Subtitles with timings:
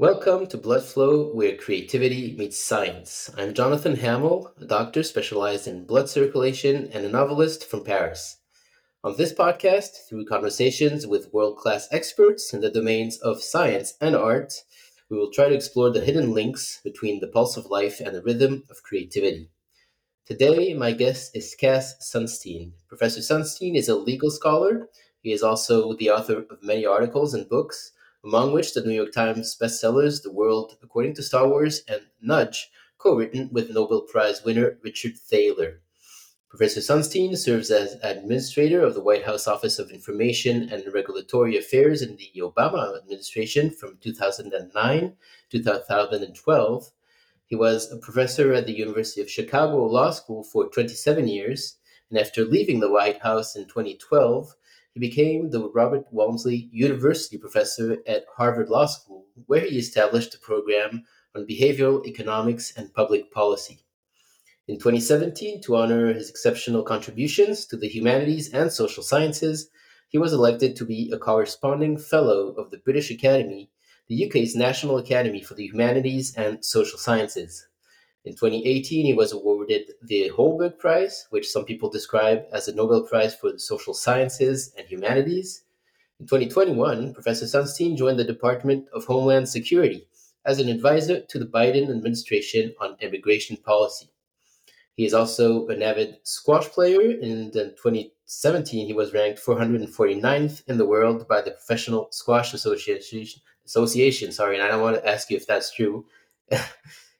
[0.00, 3.28] Welcome to Blood Flow, where creativity meets science.
[3.36, 8.38] I'm Jonathan Hamill, a doctor specialized in blood circulation and a novelist from Paris.
[9.04, 14.16] On this podcast, through conversations with world class experts in the domains of science and
[14.16, 14.64] art,
[15.10, 18.22] we will try to explore the hidden links between the pulse of life and the
[18.22, 19.50] rhythm of creativity.
[20.24, 22.72] Today, my guest is Cass Sunstein.
[22.88, 24.88] Professor Sunstein is a legal scholar.
[25.20, 27.92] He is also the author of many articles and books
[28.24, 32.70] among which the New York Times bestsellers The World According to Star Wars and Nudge,
[32.98, 35.80] co written with Nobel Prize winner Richard Thaler.
[36.50, 42.02] Professor Sunstein serves as administrator of the White House Office of Information and Regulatory Affairs
[42.02, 45.16] in the Obama administration from 2009
[45.50, 46.90] to 2012.
[47.46, 51.76] He was a professor at the University of Chicago Law School for 27 years,
[52.10, 54.54] and after leaving the White House in 2012,
[54.94, 60.38] he became the Robert Walmsley University Professor at Harvard Law School, where he established a
[60.38, 61.04] program
[61.34, 63.84] on behavioral economics and public policy.
[64.66, 69.70] In 2017, to honor his exceptional contributions to the humanities and social sciences,
[70.08, 73.70] he was elected to be a corresponding fellow of the British Academy,
[74.08, 77.68] the UK's National Academy for the Humanities and Social Sciences.
[78.24, 83.02] In 2018, he was awarded the Holberg Prize, which some people describe as a Nobel
[83.02, 85.62] Prize for the social sciences and humanities.
[86.18, 90.06] In 2021, Professor Sunstein joined the Department of Homeland Security
[90.44, 94.10] as an advisor to the Biden administration on immigration policy.
[94.96, 97.00] He is also an avid squash player.
[97.00, 103.40] In 2017, he was ranked 449th in the world by the Professional Squash Association.
[103.64, 106.04] Association, sorry, and I don't want to ask you if that's true.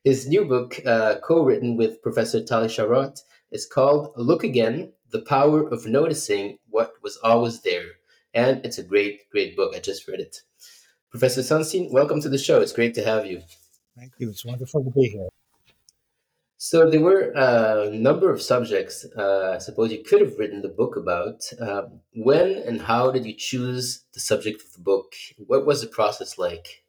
[0.03, 3.21] His new book, uh, co written with Professor Tali Sharot,
[3.51, 7.85] is called Look Again The Power of Noticing What Was Always There.
[8.33, 9.75] And it's a great, great book.
[9.77, 10.41] I just read it.
[11.11, 12.63] Professor Sunstein, welcome to the show.
[12.63, 13.43] It's great to have you.
[13.95, 14.31] Thank you.
[14.31, 15.29] It's wonderful to be here.
[16.57, 20.69] So there were a number of subjects uh, I suppose you could have written the
[20.69, 21.43] book about.
[21.61, 25.13] Um, when and how did you choose the subject of the book?
[25.37, 26.85] What was the process like?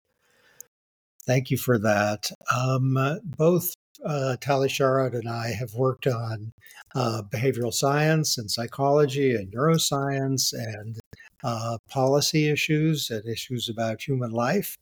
[1.26, 2.32] Thank you for that.
[2.56, 3.74] Um, both
[4.06, 6.52] uh, Tali Sharot and I have worked on
[6.96, 11.00] uh, behavioral science and psychology and neuroscience and
[11.44, 14.78] uh, policy issues and issues about human life.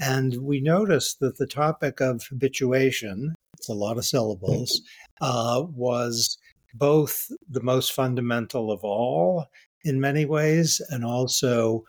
[0.00, 4.80] And we noticed that the topic of habituation, it's a lot of syllables,
[5.20, 6.38] uh, was
[6.74, 9.46] both the most fundamental of all
[9.84, 11.84] in many ways and also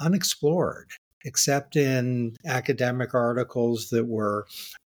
[0.00, 0.90] unexplored
[1.26, 4.46] except in academic articles that were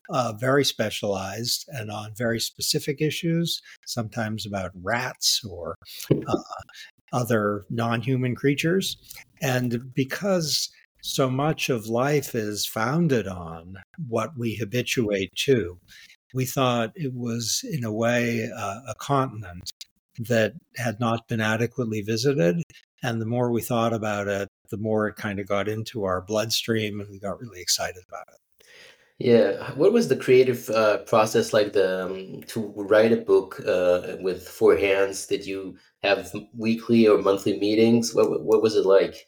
[0.10, 5.76] uh, very specialized and on very specific issues, sometimes about rats or
[6.12, 6.42] uh,
[7.14, 8.98] other non human creatures.
[9.42, 10.70] And because
[11.02, 13.76] so much of life is founded on
[14.08, 15.78] what we habituate to,
[16.34, 19.72] we thought it was, in a way, uh, a continent
[20.20, 22.62] that had not been adequately visited.
[23.02, 26.22] And the more we thought about it, the more it kind of got into our
[26.22, 28.40] bloodstream and we got really excited about it.
[29.20, 34.16] Yeah, what was the creative uh, process like the um, to write a book uh,
[34.22, 35.26] with four hands?
[35.28, 38.16] Did you have weekly or monthly meetings?
[38.16, 39.28] What what was it like?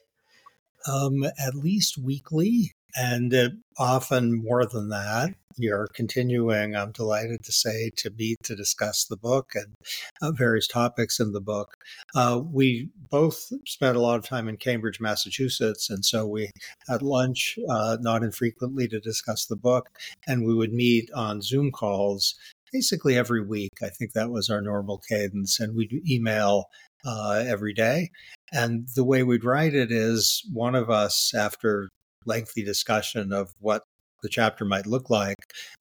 [0.90, 3.48] Um, at least weekly, and uh,
[3.78, 9.16] often more than that You're continuing, I'm delighted to say, to meet to discuss the
[9.16, 9.74] book and
[10.20, 11.76] uh, various topics in the book.
[12.14, 16.50] Uh, we both spent a lot of time in Cambridge, Massachusetts, and so we
[16.88, 19.88] had lunch uh, not infrequently to discuss the book,
[20.26, 22.34] and we would meet on Zoom calls
[22.72, 23.72] basically every week.
[23.82, 26.66] I think that was our normal cadence, and we'd email
[27.04, 28.10] uh, every day.
[28.52, 31.88] And the way we'd write it is one of us, after
[32.26, 33.84] lengthy discussion of what
[34.22, 35.36] the chapter might look like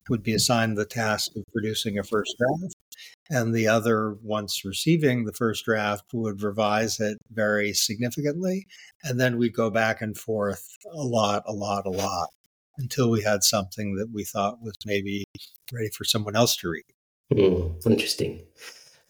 [0.10, 2.76] would be assigned the task of producing a first draft.
[3.30, 8.68] And the other, once receiving the first draft, would revise it very significantly.
[9.04, 12.30] And then we'd go back and forth a lot, a lot, a lot
[12.78, 15.24] until we had something that we thought was maybe
[15.72, 16.84] ready for someone else to read.
[17.32, 18.42] Mm, interesting.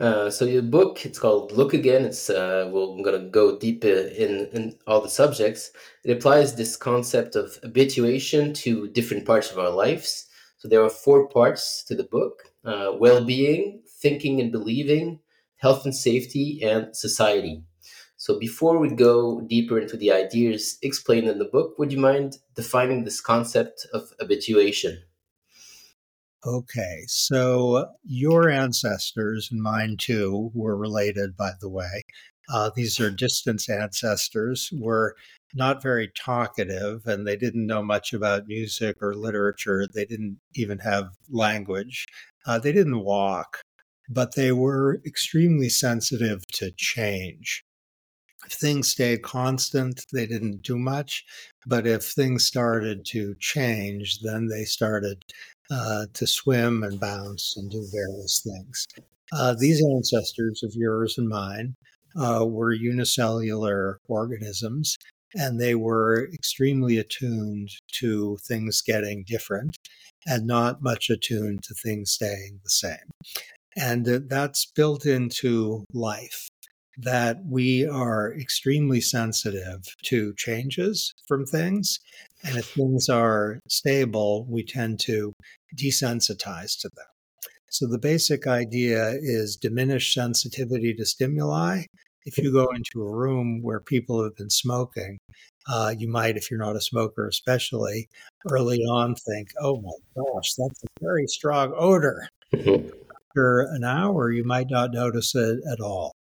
[0.02, 2.06] Uh, so your book, it's called Look Again.
[2.06, 5.72] It's uh, well, I'm gonna go deep in in all the subjects.
[6.04, 10.28] It applies this concept of habituation to different parts of our lives.
[10.58, 15.20] So there are four parts to the book: uh, well-being, thinking and believing,
[15.58, 17.64] health and safety, and society.
[18.18, 22.40] So before we go deeper into the ideas explained in the book, would you mind
[22.56, 25.04] defining this concept of habituation?
[26.46, 32.02] Okay, so your ancestors and mine too were related, by the way.
[32.52, 35.16] Uh, these are distant ancestors, were
[35.54, 39.88] not very talkative, and they didn't know much about music or literature.
[39.94, 42.06] They didn't even have language.
[42.46, 43.62] Uh, they didn't walk,
[44.10, 47.64] but they were extremely sensitive to change.
[48.46, 51.24] If things stayed constant, they didn't do much.
[51.66, 55.24] But if things started to change, then they started
[55.72, 58.88] uh, to swim and bounce and do various things.
[59.32, 61.76] Uh, these ancestors of yours and mine
[62.16, 64.98] uh, were unicellular organisms,
[65.34, 67.70] and they were extremely attuned
[68.00, 69.78] to things getting different
[70.26, 73.10] and not much attuned to things staying the same.
[73.78, 76.50] And uh, that's built into life
[76.98, 82.00] that we are extremely sensitive to changes from things.
[82.44, 85.34] And if things are stable, we tend to
[85.76, 87.06] desensitize to them.
[87.70, 91.84] So the basic idea is diminished sensitivity to stimuli.
[92.26, 95.20] If you go into a room where people have been smoking,
[95.72, 98.10] uh, you might, if you're not a smoker, especially
[98.50, 102.28] early on, think, oh my gosh, that's a very strong odor.
[102.54, 102.90] Mm-hmm.
[103.30, 106.12] After an hour, you might not notice it at all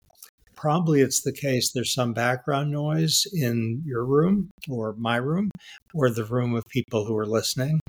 [0.62, 5.50] probably it's the case there's some background noise in your room or my room
[5.96, 7.80] or the room of people who are listening.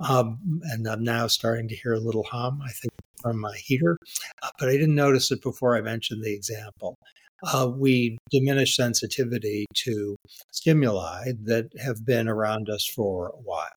[0.00, 2.90] Um, and I'm now starting to hear a little hum, I think,
[3.20, 3.98] from my heater,
[4.42, 6.96] uh, but I didn't notice it before I mentioned the example.
[7.44, 10.16] Uh, we diminish sensitivity to
[10.52, 13.68] stimuli that have been around us for a while.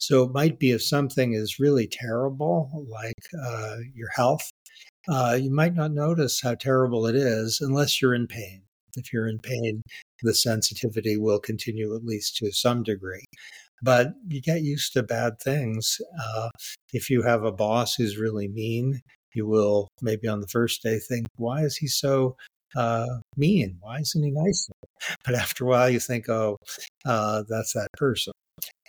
[0.00, 4.50] So it might be if something is really terrible, like uh, your health,
[5.08, 8.62] uh, you might not notice how terrible it is unless you're in pain.
[8.96, 9.82] If you're in pain,
[10.22, 13.24] the sensitivity will continue at least to some degree.
[13.82, 16.00] But you get used to bad things.
[16.22, 16.50] Uh,
[16.92, 19.00] if you have a boss who's really mean,
[19.34, 22.36] you will maybe on the first day think, why is he so
[22.76, 23.06] uh,
[23.36, 23.78] mean?
[23.80, 24.68] Why isn't he nice?
[25.24, 26.58] But after a while, you think, oh,
[27.04, 28.32] uh, that's that person.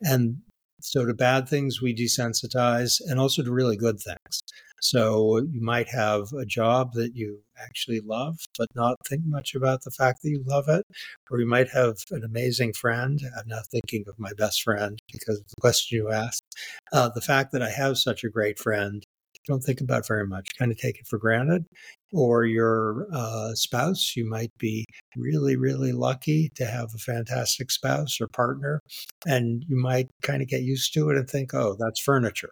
[0.02, 0.38] And
[0.84, 4.42] so to bad things, we desensitize, and also to really good things.
[4.82, 9.84] So you might have a job that you actually love, but not think much about
[9.84, 10.86] the fact that you love it.
[11.32, 13.22] Or you might have an amazing friend.
[13.38, 16.44] I'm now thinking of my best friend because of the question you asked.
[16.92, 19.06] Uh, the fact that I have such a great friend,
[19.48, 21.66] don't think about very much, kind of take it for granted.
[22.12, 24.86] Or your uh, spouse, you might be
[25.16, 28.82] really, really lucky to have a fantastic spouse or partner,
[29.26, 32.52] and you might kind of get used to it and think, oh, that's furniture.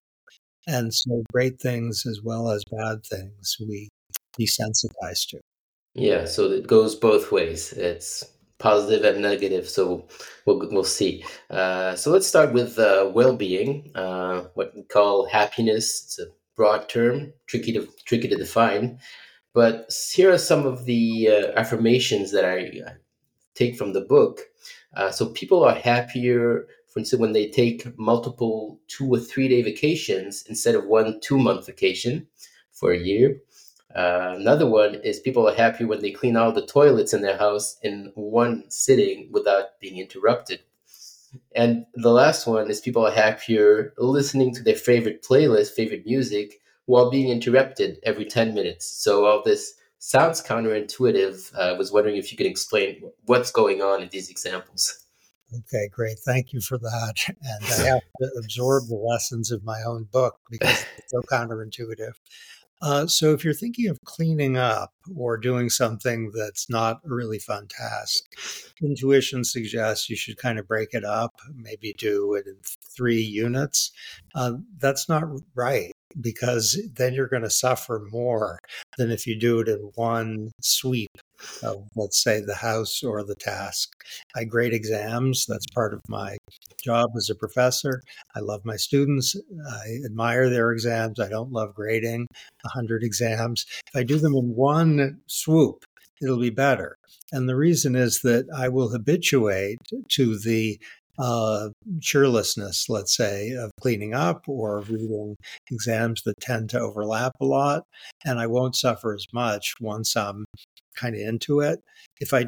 [0.68, 3.90] And so, great things as well as bad things, we
[4.40, 5.40] desensitize to.
[5.94, 7.74] Yeah, so it goes both ways.
[7.74, 8.26] It's
[8.62, 9.68] positive and negative.
[9.68, 10.08] So
[10.46, 11.26] we'll we'll see.
[11.50, 16.04] Uh, so let's start with uh, well-being, uh, what we call happiness.
[16.06, 16.28] It's a
[16.62, 19.00] broad term, tricky to tricky to define.
[19.54, 19.74] But
[20.14, 21.04] here are some of the
[21.36, 22.94] uh, affirmations that I uh,
[23.56, 24.36] take from the book.
[24.96, 29.62] Uh, so people are happier for instance, when they take multiple two or three day
[29.62, 32.28] vacations instead of one two month vacation
[32.72, 33.38] for a year.
[33.96, 37.38] Uh, another one is people are happy when they clean all the toilets in their
[37.38, 40.60] house in one sitting without being interrupted.
[41.56, 46.60] And the last one is people are happier listening to their favorite playlist, favorite music,
[46.86, 48.86] while being interrupted every 10 minutes.
[48.86, 51.56] So all this sounds counterintuitive.
[51.56, 55.06] Uh, I was wondering if you could explain what's going on in these examples.
[55.54, 56.18] Okay, great.
[56.20, 57.14] Thank you for that.
[57.28, 62.14] And I have to absorb the lessons of my own book because it's so counterintuitive.
[62.82, 67.40] Uh, so, if you're thinking of cleaning up or doing something that's not a really
[67.40, 68.24] fun task,
[68.82, 72.58] intuition suggests you should kind of break it up, maybe do it in
[72.96, 73.92] three units.
[74.34, 75.24] Uh, that's not
[75.56, 78.60] right because then you're going to suffer more
[78.98, 81.10] than if you do it in one sweep
[81.64, 83.90] of, let's say, the house or the task.
[84.36, 85.46] I grade exams.
[85.46, 86.38] That's part of my
[86.84, 88.02] job as a professor.
[88.36, 89.36] I love my students.
[89.70, 91.20] I admire their exams.
[91.20, 92.28] I don't love grading
[92.64, 93.66] 100 exams.
[93.88, 95.84] If I do them in one swoop,
[96.22, 96.98] it'll be better.
[97.32, 99.78] And the reason is that I will habituate
[100.10, 100.80] to the
[101.20, 101.70] uh,
[102.02, 105.36] cheerlessness, let's say, of cleaning up or reading
[105.70, 107.84] exams that tend to overlap a lot.
[108.26, 110.46] And I won't suffer as much once I'm
[110.96, 111.80] kind of into it.
[112.20, 112.46] If I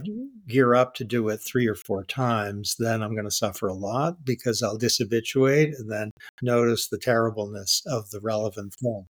[0.48, 3.74] gear up to do it three or four times, then I'm going to suffer a
[3.74, 9.06] lot because I'll dishabituate and then notice the terribleness of the relevant thing.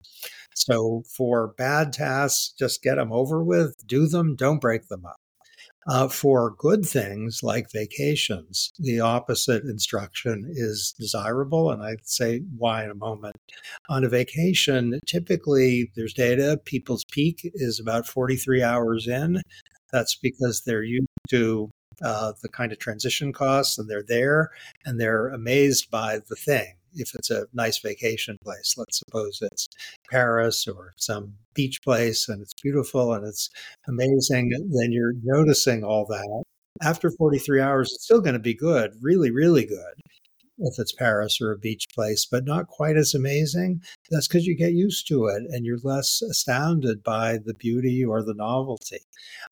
[0.56, 5.18] So for bad tasks, just get them over with, do them, don't break them up.
[5.88, 12.84] Uh, for good things like vacations, the opposite instruction is desirable, and I'd say why
[12.84, 13.38] in a moment.
[13.90, 19.42] On a vacation, typically there's data, people's peak is about 43 hours in.
[19.92, 21.72] That's because they're used to
[22.02, 24.52] uh, the kind of transition costs, and they're there
[24.86, 26.74] and they're amazed by the thing.
[26.94, 29.68] If it's a nice vacation place, let's suppose it's
[30.12, 33.50] Paris or some beach place and it's beautiful and it's
[33.88, 36.44] amazing, then you're noticing all that.
[36.82, 39.96] After 43 hours, it's still going to be good, really, really good
[40.60, 43.82] if it's Paris or a beach place, but not quite as amazing.
[44.10, 48.24] That's because you get used to it and you're less astounded by the beauty or
[48.24, 49.00] the novelty.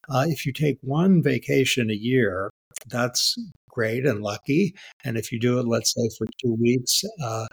[0.08, 2.50] Uh, if you take one vacation a year,
[2.86, 3.38] that's
[3.78, 4.74] great and lucky.
[5.04, 7.46] And if you do it, let's say for two weeks, uh,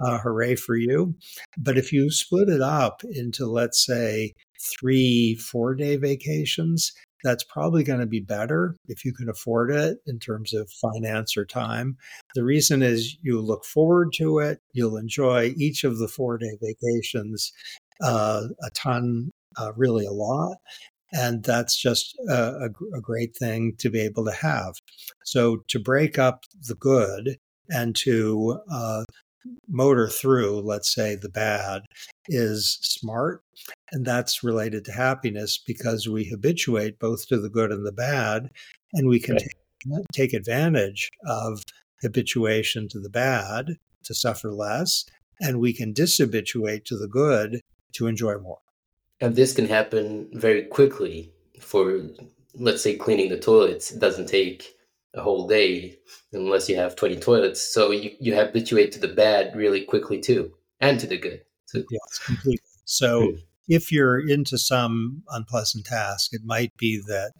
[0.00, 1.14] uh, hooray for you.
[1.58, 4.32] But if you split it up into, let's say,
[4.78, 6.92] three four day vacations,
[7.24, 11.36] that's probably going to be better if you can afford it in terms of finance
[11.36, 11.96] or time.
[12.36, 16.56] The reason is you look forward to it, you'll enjoy each of the four day
[16.60, 17.52] vacations
[18.02, 20.56] uh, a ton, uh, really a lot.
[21.12, 24.74] And that's just a, a, a great thing to be able to have.
[25.24, 27.36] So, to break up the good
[27.68, 29.04] and to uh,
[29.68, 31.82] motor through, let's say, the bad
[32.28, 33.42] is smart.
[33.90, 38.50] And that's related to happiness because we habituate both to the good and the bad.
[38.92, 39.56] And we can take,
[40.12, 41.62] take advantage of
[42.02, 45.04] habituation to the bad to suffer less.
[45.40, 47.60] And we can dishabituate to the good
[47.94, 48.58] to enjoy more.
[49.22, 52.02] And this can happen very quickly for,
[52.54, 53.92] let's say, cleaning the toilets.
[53.92, 54.74] It doesn't take
[55.14, 55.96] a whole day
[56.32, 57.62] unless you have 20 toilets.
[57.62, 61.42] So you, you habituate to the bad really quickly too, and to the good.
[61.66, 62.58] So, yes, completely.
[62.84, 63.36] So hmm.
[63.68, 67.30] if you're into some unpleasant task, it might be that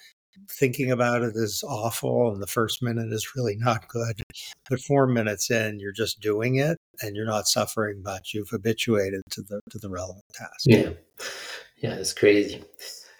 [0.48, 4.22] thinking about it is awful and the first minute is really not good.
[4.68, 8.32] But four minutes in, you're just doing it and you're not suffering much.
[8.34, 10.64] You've habituated to the to the relevant task.
[10.64, 10.90] Yeah.
[11.82, 12.64] Yeah, it's crazy.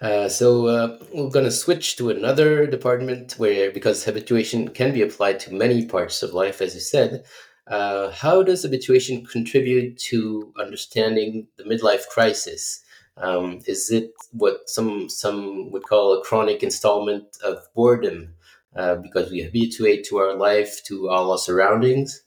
[0.01, 5.03] Uh, so uh, we're going to switch to another department where, because habituation can be
[5.03, 7.25] applied to many parts of life, as you said,
[7.67, 12.83] uh, how does habituation contribute to understanding the midlife crisis?
[13.17, 18.35] Um, is it what some some would call a chronic installment of boredom
[18.75, 22.23] uh, because we habituate to our life to all our surroundings?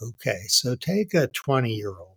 [0.00, 2.13] Okay, so take a 20 year old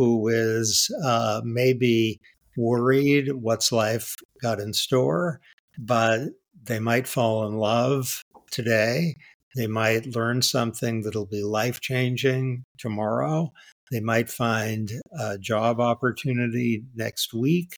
[0.00, 2.18] who is uh, maybe
[2.56, 5.42] worried what's life got in store,
[5.78, 6.22] but
[6.64, 9.14] they might fall in love today.
[9.56, 13.52] They might learn something that'll be life changing tomorrow.
[13.92, 17.74] They might find a job opportunity next week.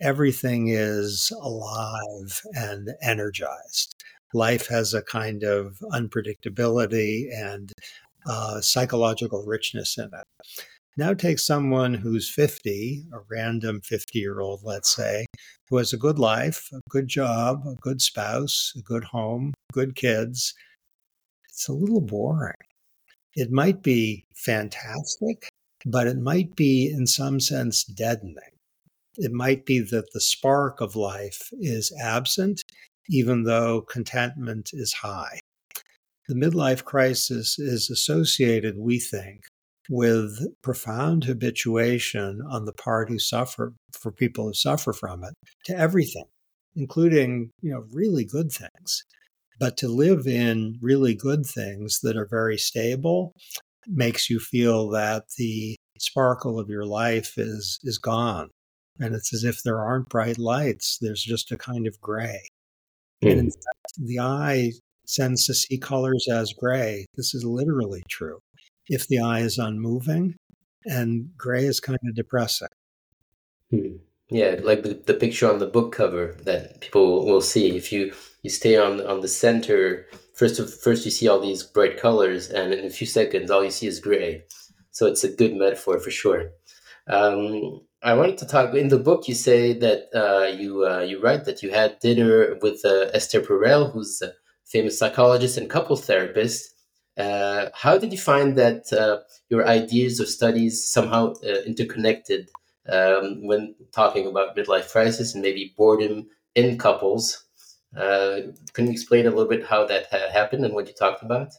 [0.00, 4.00] Everything is alive and energized.
[4.32, 7.72] Life has a kind of unpredictability and
[8.28, 10.64] uh, psychological richness in it.
[10.96, 15.26] Now take someone who's 50, a random 50 year old, let's say,
[15.68, 19.96] who has a good life, a good job, a good spouse, a good home, good
[19.96, 20.54] kids.
[21.48, 22.54] It's a little boring.
[23.34, 25.48] It might be fantastic,
[25.84, 28.38] but it might be, in some sense, deadening.
[29.16, 32.62] It might be that the spark of life is absent,
[33.08, 35.40] even though contentment is high.
[36.28, 39.44] The midlife crisis is associated, we think,
[39.88, 45.34] with profound habituation on the part who suffer for people who suffer from it
[45.66, 46.24] to everything,
[46.74, 49.04] including, you know, really good things.
[49.60, 53.32] But to live in really good things that are very stable
[53.86, 58.50] makes you feel that the sparkle of your life is is gone.
[59.00, 60.98] And it's as if there aren't bright lights.
[61.00, 62.40] There's just a kind of gray.
[63.22, 63.30] Mm.
[63.30, 64.72] And in fact, the eye
[65.06, 67.06] sends to see colors as gray.
[67.16, 68.38] This is literally true
[68.88, 70.36] if the eye is unmoving,
[70.84, 72.68] and gray is kind of depressing.
[73.70, 73.96] Hmm.
[74.30, 77.76] Yeah, like the, the picture on the book cover that people will see.
[77.76, 78.12] If you
[78.42, 82.48] you stay on on the center, first of, first you see all these bright colors,
[82.48, 84.44] and in a few seconds, all you see is gray.
[84.90, 86.50] So it's a good metaphor for sure.
[87.06, 89.28] Um, I wanted to talk in the book.
[89.28, 93.40] You say that uh, you uh, you write that you had dinner with uh, Esther
[93.40, 94.32] Perel, who's a
[94.64, 96.73] famous psychologist and couple therapist,
[97.16, 99.18] uh, how did you find that uh,
[99.48, 102.50] your ideas or studies somehow uh, interconnected
[102.88, 107.44] um, when talking about midlife crisis and maybe boredom in couples?
[107.96, 108.40] Uh,
[108.72, 111.52] can you explain a little bit how that ha- happened and what you talked about?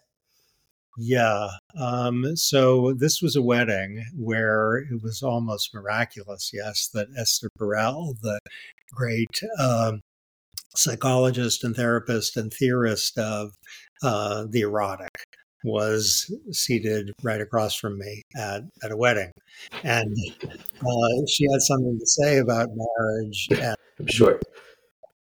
[0.97, 1.47] Yeah.
[1.77, 8.15] Um, so this was a wedding where it was almost miraculous, yes, that Esther Perel,
[8.21, 8.39] the
[8.93, 10.01] great um,
[10.75, 13.51] psychologist and therapist and theorist of
[14.03, 15.09] uh, the erotic,
[15.65, 19.31] was seated right across from me at, at a wedding.
[19.83, 20.15] And
[20.81, 23.47] uh, she had something to say about marriage.
[23.51, 23.75] And
[24.09, 24.39] sure.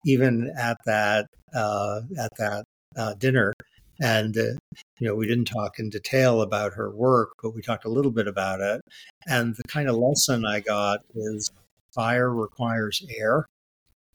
[0.05, 2.63] Even at that uh, at that
[2.95, 3.53] uh, dinner.
[4.01, 4.55] And, uh,
[4.99, 8.11] you know, we didn't talk in detail about her work, but we talked a little
[8.11, 8.81] bit about it.
[9.27, 11.51] And the kind of lesson I got is
[11.93, 13.45] fire requires air.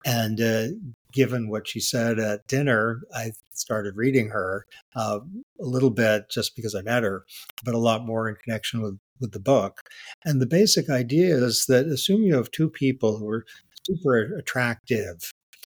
[0.06, 0.68] And uh,
[1.14, 4.66] given what she said at dinner, I started reading her
[4.96, 5.20] uh,
[5.60, 7.24] a little bit just because I met her,
[7.64, 9.80] but a lot more in connection with, with the book.
[10.24, 13.46] And the basic idea is that assume you have two people who are
[13.86, 15.32] super attractive,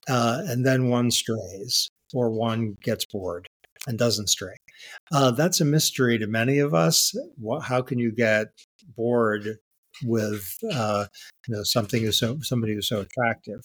[0.07, 3.47] uh, and then one strays or one gets bored
[3.87, 4.55] and doesn't stray.
[5.11, 7.15] Uh, that's a mystery to many of us.
[7.37, 8.47] What, how can you get
[8.95, 9.57] bored
[10.03, 11.05] with uh,
[11.47, 13.61] you know something who's so somebody who's so attractive?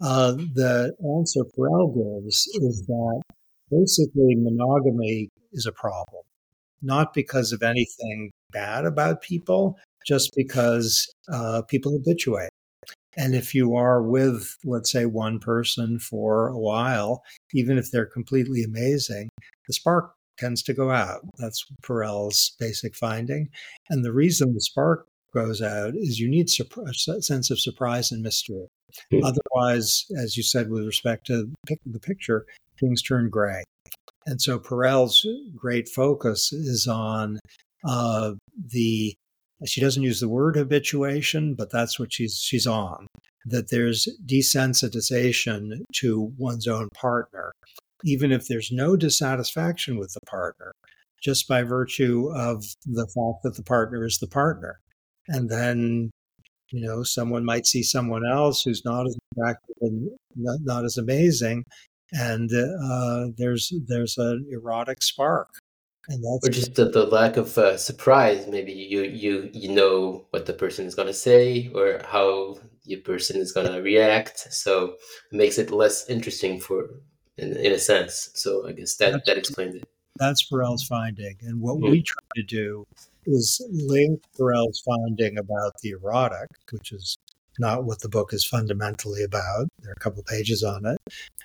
[0.00, 3.22] Uh, the answer Perel gives is that
[3.70, 6.22] basically monogamy is a problem,
[6.82, 12.50] not because of anything bad about people, just because uh, people habituate.
[13.18, 17.22] And if you are with, let's say, one person for a while,
[17.54, 19.28] even if they're completely amazing,
[19.66, 21.20] the spark tends to go out.
[21.38, 23.48] That's Perel's basic finding.
[23.88, 25.06] And the reason the spark
[25.36, 28.66] goes out is you need a sense of surprise and mystery.
[29.10, 29.20] Hmm.
[29.22, 31.50] Otherwise, as you said, with respect to
[31.84, 32.46] the picture,
[32.80, 33.62] things turn gray.
[34.26, 37.38] And so Perel's great focus is on
[37.86, 38.32] uh,
[38.72, 39.14] the
[39.64, 43.06] she doesn't use the word habituation, but that's what she's she's on.
[43.44, 47.52] That there's desensitization to one's own partner,
[48.04, 50.72] even if there's no dissatisfaction with the partner,
[51.22, 54.78] just by virtue of the fact that the partner is the partner.
[55.28, 56.10] And then,
[56.70, 60.98] you know, someone might see someone else who's not as attractive and not, not as
[60.98, 61.64] amazing,
[62.12, 65.48] and uh, there's there's an erotic spark
[66.08, 68.46] and that's or just the, the lack of uh, surprise.
[68.46, 72.96] Maybe you you you know what the person is going to say or how the
[72.96, 74.94] person is going to react so
[75.32, 76.90] it makes it less interesting for
[77.36, 78.30] in, in a sense.
[78.34, 79.88] So i guess that that's, that explains it.
[80.16, 81.90] that's Perel's finding and what mm-hmm.
[81.90, 82.86] we try to do
[83.26, 87.16] is link Perel's finding about the erotic which is
[87.58, 90.98] not what the book is fundamentally about there are a couple pages on it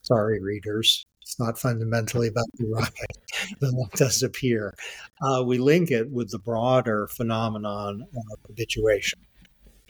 [0.04, 3.17] sorry readers it's not fundamentally about the erotic,
[3.62, 4.74] it does appear.
[5.22, 9.20] Uh, we link it with the broader phenomenon of habituation.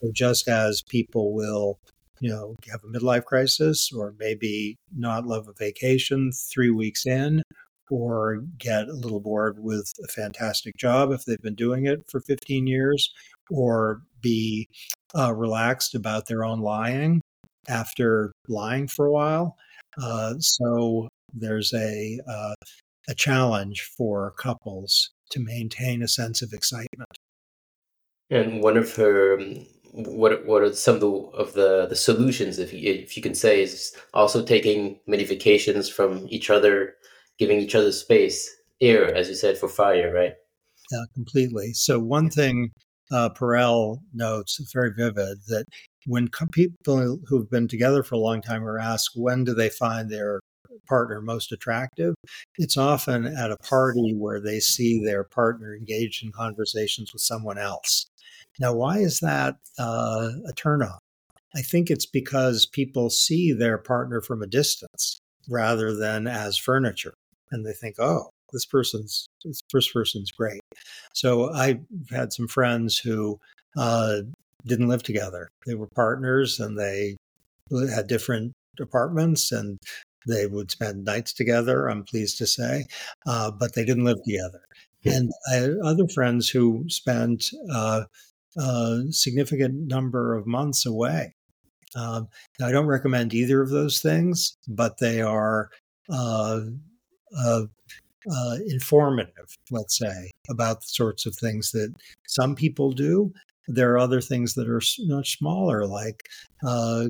[0.02, 1.80] So just as people will,
[2.20, 7.42] you know, have a midlife crisis or maybe not love a vacation three weeks in,
[7.92, 12.22] or get a little bored with a fantastic job if they've been doing it for
[12.22, 13.14] 15 years,
[13.52, 14.68] or be
[15.16, 17.22] uh, relaxed about their own lying
[17.68, 19.58] after lying for a while.
[20.02, 22.56] Uh, so there's a uh,
[23.10, 27.10] a challenge for couples to maintain a sense of excitement.
[28.30, 29.38] And one of her
[29.94, 33.36] what what are some of the of the, the solutions, if you, if you can
[33.36, 36.96] say, is also taking many vacations from each other,
[37.42, 40.34] giving each other space, air, as you said, for fire, right?
[40.92, 41.74] Yeah, completely.
[41.74, 42.72] So one thing
[43.12, 45.66] uh, Perel notes, very vivid, that
[46.06, 50.08] when people who've been together for a long time are asked when do they find
[50.08, 50.40] their
[50.88, 52.14] partner most attractive,
[52.60, 57.58] it's often at a party where they see their partner engaged in conversations with someone
[57.58, 58.06] else.
[58.60, 61.00] Now, why is that uh, a turnoff?
[61.56, 65.18] I think it's because people see their partner from a distance
[65.50, 67.16] rather than as furniture.
[67.52, 70.62] And they think, oh, this person's this first person's great.
[71.14, 73.40] So I've had some friends who
[73.78, 74.22] uh,
[74.66, 75.50] didn't live together.
[75.66, 77.18] They were partners and they
[77.94, 79.78] had different apartments and
[80.28, 82.86] they would spend nights together, I'm pleased to say,
[83.26, 84.62] uh, but they didn't live together.
[85.04, 88.04] And I had other friends who spent uh,
[88.58, 91.34] a significant number of months away.
[91.96, 92.28] Um,
[92.62, 95.70] I don't recommend either of those things, but they are
[97.38, 97.64] uh,
[98.32, 101.94] uh, informative, let's say, about the sorts of things that
[102.28, 103.34] some people do.
[103.68, 106.28] There are other things that are much smaller, like
[106.66, 107.08] uh,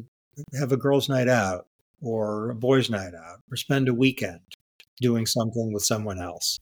[0.58, 1.68] have a girls' night out
[2.02, 4.42] or a boys' night out or spend a weekend
[5.02, 6.60] doing something with someone else.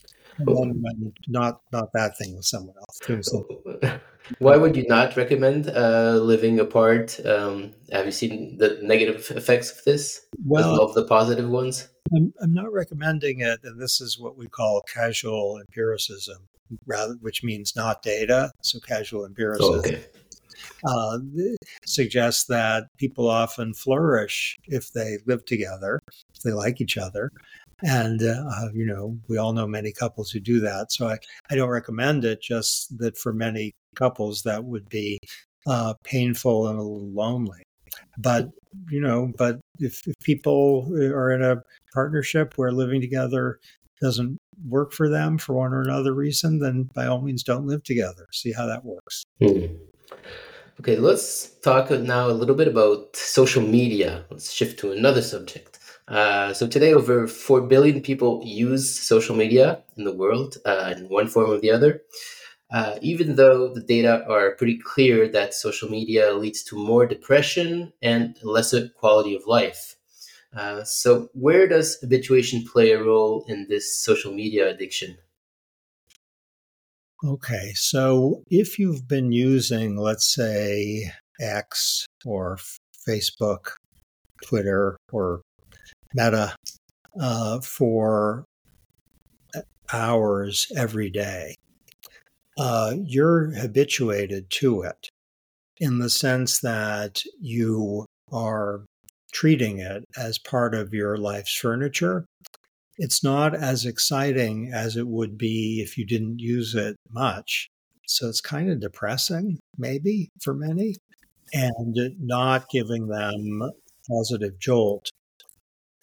[1.28, 3.34] Not not that thing with someone else.
[4.38, 7.20] Why would you not recommend uh, living apart?
[7.26, 10.22] Um, have you seen the negative effects of this?
[10.46, 11.90] Well, of the positive ones.
[12.16, 16.48] I'm, I'm not recommending it, and this is what we call casual empiricism,
[16.86, 18.52] rather, which means not data.
[18.62, 19.74] So casual empiricism.
[19.74, 20.06] Oh, okay
[20.86, 21.18] uh,
[21.86, 26.00] suggests that people often flourish if they live together,
[26.34, 27.32] if they like each other.
[27.82, 30.92] And, uh, you know, we all know many couples who do that.
[30.92, 31.18] So I,
[31.50, 35.18] I don't recommend it, just that for many couples, that would be
[35.66, 37.64] uh, painful and a little lonely.
[38.18, 38.50] But
[38.90, 41.62] you know, but if, if people are in a
[41.94, 43.60] partnership where living together
[44.02, 47.84] doesn't work for them for one or another reason, then by all means don't live
[47.84, 48.26] together.
[48.32, 49.24] See how that works.
[49.42, 49.66] Hmm.
[50.80, 54.24] Okay, let's talk now a little bit about social media.
[54.30, 55.78] Let's shift to another subject.
[56.08, 61.10] Uh, so today, over four billion people use social media in the world uh, in
[61.10, 62.02] one form or the other.
[62.72, 67.92] Uh, even though the data are pretty clear that social media leads to more depression
[68.02, 69.96] and lesser quality of life.
[70.56, 75.18] Uh, so, where does habituation play a role in this social media addiction?
[77.24, 82.58] Okay, so if you've been using, let's say, X or
[83.08, 83.72] Facebook,
[84.44, 85.42] Twitter, or
[86.14, 86.56] Meta
[87.20, 88.46] uh, for
[89.92, 91.56] hours every day,
[92.60, 95.10] uh, you're habituated to it
[95.78, 98.86] in the sense that you are
[99.32, 102.26] treating it as part of your life's furniture
[103.00, 107.70] it's not as exciting as it would be if you didn't use it much.
[108.06, 110.96] So it's kind of depressing, maybe for many,
[111.54, 113.72] and not giving them
[114.10, 115.10] positive jolt.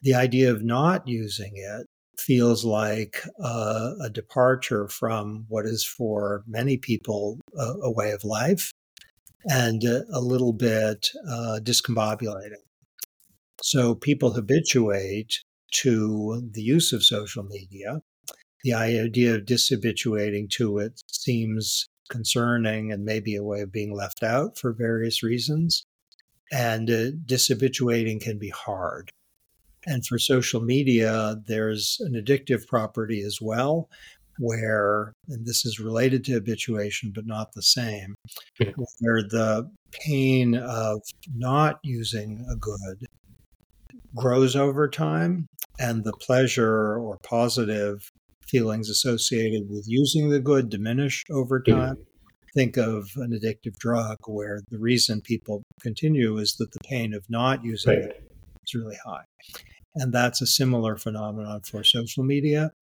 [0.00, 1.86] The idea of not using it
[2.18, 8.24] feels like a, a departure from what is for many people a, a way of
[8.24, 8.72] life
[9.48, 12.64] and a, a little bit uh, discombobulating.
[13.62, 15.40] So people habituate
[15.72, 18.00] to the use of social media.
[18.62, 24.22] The idea of dishabituating to it seems concerning and maybe a way of being left
[24.22, 25.84] out for various reasons.
[26.52, 29.10] And uh, dishabituating can be hard.
[29.86, 33.88] And for social media, there's an addictive property as well,
[34.38, 38.14] where, and this is related to habituation, but not the same,
[39.00, 41.00] where the pain of
[41.34, 43.06] not using a good
[44.14, 45.46] grows over time
[45.78, 48.10] and the pleasure or positive
[48.46, 51.96] feelings associated with using the good diminish over time.
[52.54, 57.22] Think of an addictive drug where the reason people continue is that the pain of
[57.28, 58.08] not using right.
[58.08, 58.30] it
[58.64, 59.24] is really high.
[59.96, 62.72] And that's a similar phenomenon for social media.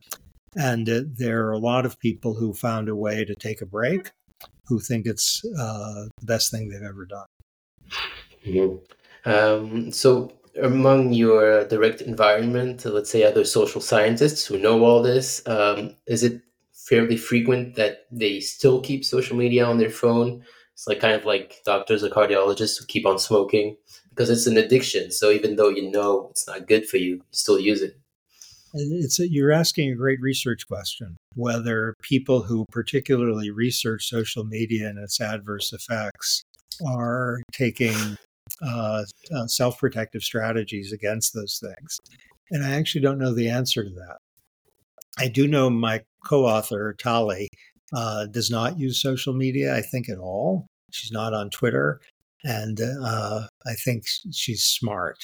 [0.56, 3.66] And uh, there are a lot of people who found a way to take a
[3.66, 4.10] break
[4.66, 7.26] who think it's uh, the best thing they've ever done.
[8.46, 9.30] Mm-hmm.
[9.30, 15.46] Um, so, among your direct environment, let's say other social scientists who know all this,
[15.46, 20.44] um, is it fairly frequent that they still keep social media on their phone?
[20.74, 23.76] It's like kind of like doctors or cardiologists who keep on smoking
[24.14, 25.10] because it's an addiction.
[25.10, 27.98] So even though you know it's not good for you, you still use it.
[28.72, 34.88] It's a, you're asking a great research question whether people who particularly research social media
[34.88, 36.42] and its adverse effects
[36.86, 38.16] are taking
[38.62, 41.98] uh, uh, self protective strategies against those things.
[42.50, 44.18] And I actually don't know the answer to that.
[45.18, 47.48] I do know my co author, Tali,
[47.94, 50.66] uh, does not use social media, I think, at all.
[50.90, 52.00] She's not on Twitter.
[52.44, 55.18] And uh, I think she's smart.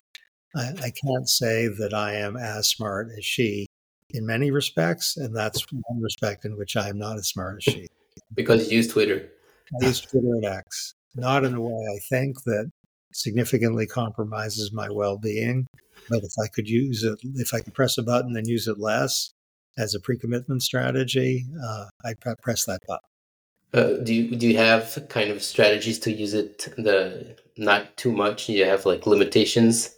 [0.57, 3.67] I, I can't say that I am as smart as she
[4.11, 5.17] in many respects.
[5.17, 7.87] And that's one respect in which I am not as smart as she.
[8.35, 9.29] Because you use Twitter.
[9.81, 10.95] I use Twitter and X.
[11.15, 12.71] Not in a way I think that
[13.13, 15.67] significantly compromises my well-being.
[16.09, 18.79] But if I could use it, if I could press a button and use it
[18.79, 19.31] less
[19.79, 23.10] as a pre-commitment strategy, uh, I'd press that button.
[23.73, 28.11] Uh, do you do you have kind of strategies to use it the not too
[28.11, 28.47] much?
[28.47, 29.95] Do you have like limitations?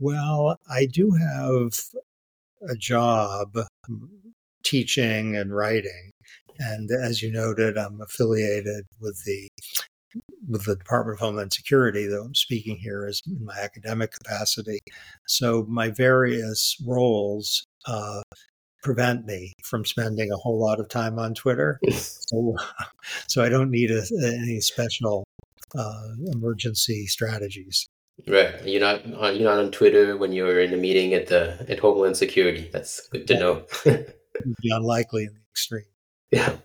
[0.00, 1.78] Well, I do have
[2.68, 3.56] a job
[4.64, 6.10] teaching and writing,
[6.58, 9.48] and as you noted, I'm affiliated with the
[10.48, 14.80] with the Department of Homeland Security, though I'm speaking here as in my academic capacity.
[15.28, 18.22] So my various roles uh,
[18.82, 21.80] prevent me from spending a whole lot of time on Twitter.
[21.90, 22.56] so,
[23.26, 25.24] so I don't need a, any special
[25.74, 27.88] uh, emergency strategies.
[28.26, 31.28] Right, you're not on, uh, you're not on Twitter when you're in a meeting at
[31.28, 32.68] the at Homeland Security.
[32.70, 33.40] That's good to yeah.
[33.40, 33.62] know.
[34.62, 35.84] be unlikely in the extreme.
[36.30, 36.56] Yeah.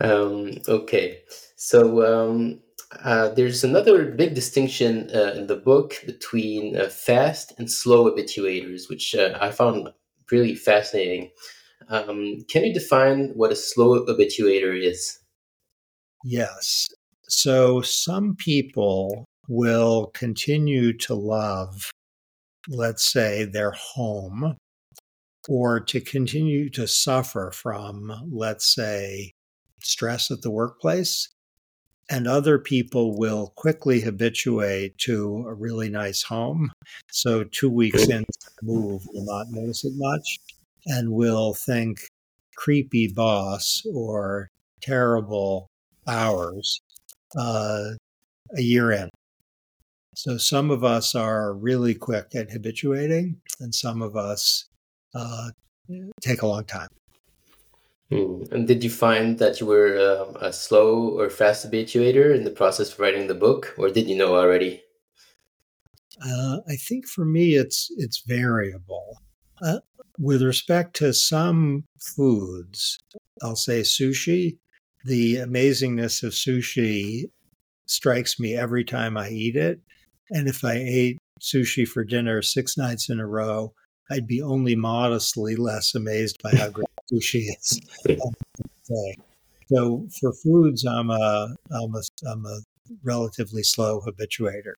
[0.00, 1.20] Um, okay.
[1.56, 2.60] So um,
[3.04, 8.88] uh, there's another big distinction uh, in the book between uh, fast and slow habituators,
[8.88, 9.88] which uh, I found
[10.32, 11.30] really fascinating.
[11.88, 15.18] Um, can you define what a slow habituator is?
[16.24, 16.86] Yes.
[17.28, 21.90] So some people will continue to love,
[22.68, 24.56] let's say, their home,
[25.48, 29.32] or to continue to suffer from, let's say,
[29.82, 31.28] stress at the workplace
[32.12, 36.70] and other people will quickly habituate to a really nice home.
[37.10, 40.38] So, two weeks in, the move, will not notice it much
[40.86, 42.00] and will think
[42.54, 44.50] creepy boss or
[44.82, 45.68] terrible
[46.06, 46.82] hours
[47.34, 47.92] uh,
[48.56, 49.08] a year in.
[50.14, 54.66] So, some of us are really quick at habituating, and some of us
[55.14, 55.48] uh,
[56.20, 56.88] take a long time.
[58.12, 58.42] Hmm.
[58.54, 62.50] And did you find that you were um, a slow or fast habituator in the
[62.50, 64.82] process of writing the book, or did you know already?
[66.24, 69.18] Uh, I think for me, it's it's variable.
[69.62, 69.78] Uh,
[70.18, 72.98] with respect to some foods,
[73.42, 74.58] I'll say sushi.
[75.04, 77.24] The amazingness of sushi
[77.86, 79.80] strikes me every time I eat it.
[80.30, 83.72] And if I ate sushi for dinner six nights in a row,
[84.10, 87.80] I'd be only modestly less amazed by how great sushi is.
[89.68, 92.58] So for foods, I'm a, I'm a, I'm a
[93.02, 94.76] relatively slow habituator.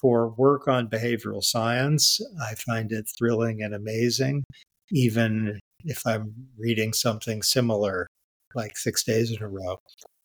[0.00, 4.42] For work on behavioral science, I find it thrilling and amazing,
[4.90, 8.08] even if I'm reading something similar
[8.56, 9.78] like six days in a row.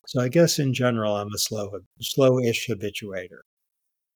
[0.08, 3.44] So I guess in general, I'm a slow, slow-ish habituator.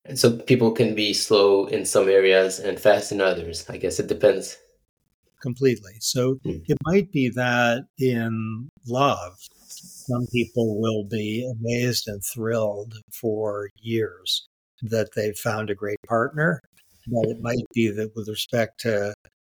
[0.05, 3.65] And so people can be slow in some areas and fast in others.
[3.69, 4.57] I guess it depends.
[5.43, 5.91] Completely.
[5.99, 6.63] So mm.
[6.65, 9.35] it might be that in love,
[9.67, 14.47] some people will be amazed and thrilled for years
[14.83, 16.61] that they've found a great partner.
[17.07, 19.13] But it might be that with respect to,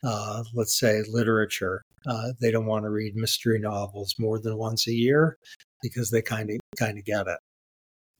[0.05, 4.87] uh, let's say, literature, uh, they don't want to read mystery novels more than once
[4.87, 5.35] a year
[5.81, 7.39] because they kind of kind of get it.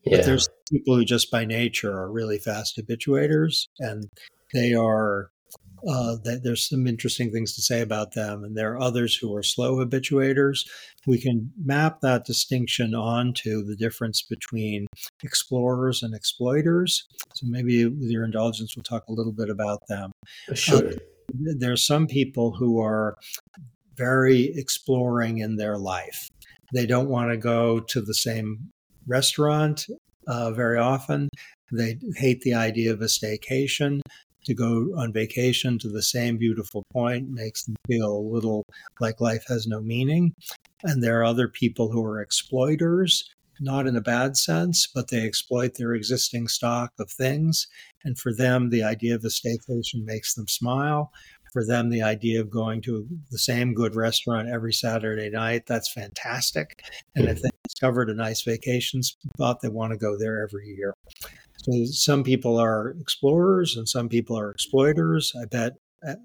[0.04, 0.18] Yeah.
[0.18, 4.10] But there's people who just by nature are really fast habituators, and
[4.54, 5.30] they are.
[5.88, 9.44] Uh, there's some interesting things to say about them, and there are others who are
[9.44, 10.66] slow habituators.
[11.06, 14.88] We can map that distinction onto the difference between
[15.24, 17.06] explorers and exploiters.
[17.36, 20.12] So maybe, with your indulgence, we'll talk a little bit about them.
[20.54, 20.88] Sure.
[20.88, 20.94] Uh,
[21.58, 23.18] there are some people who are
[23.96, 26.30] very exploring in their life.
[26.74, 28.70] They don't want to go to the same
[29.06, 29.86] restaurant
[30.28, 31.30] uh, very often.
[31.72, 34.02] They hate the idea of a staycation.
[34.46, 38.66] To go on vacation to the same beautiful point makes them feel a little
[39.00, 40.34] like life has no meaning.
[40.84, 43.30] And there are other people who are exploiters,
[43.60, 47.68] not in a bad sense, but they exploit their existing stock of things.
[48.04, 51.12] And for them, the idea of a staycation makes them smile
[51.54, 55.68] for them the idea of going to the same good restaurant every Saturday night.
[55.68, 56.84] That's fantastic.
[57.16, 57.44] And if hmm.
[57.44, 60.96] they discovered a nice vacation spot, they want to go there every year.
[61.64, 65.34] So some people are explorers and some people are exploiters.
[65.42, 65.74] I bet
[66.06, 66.16] I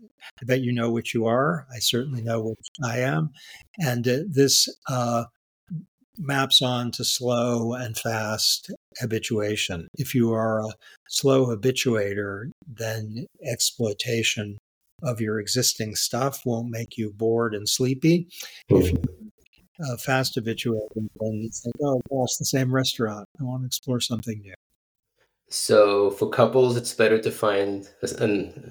[0.44, 1.66] bet you know which you are.
[1.72, 3.31] I certainly know which I am.
[3.79, 5.24] And uh, this uh,
[6.18, 9.88] maps on to slow and fast habituation.
[9.94, 10.72] If you are a
[11.09, 14.59] slow habituator, then exploitation
[15.03, 18.27] of your existing stuff won't make you bored and sleepy.
[18.68, 20.88] If you're uh, fast habituated,
[21.20, 23.27] then you think, oh it's the same restaurant.
[23.40, 24.55] I want to explore something new.
[25.51, 27.89] So for couples, it's better to find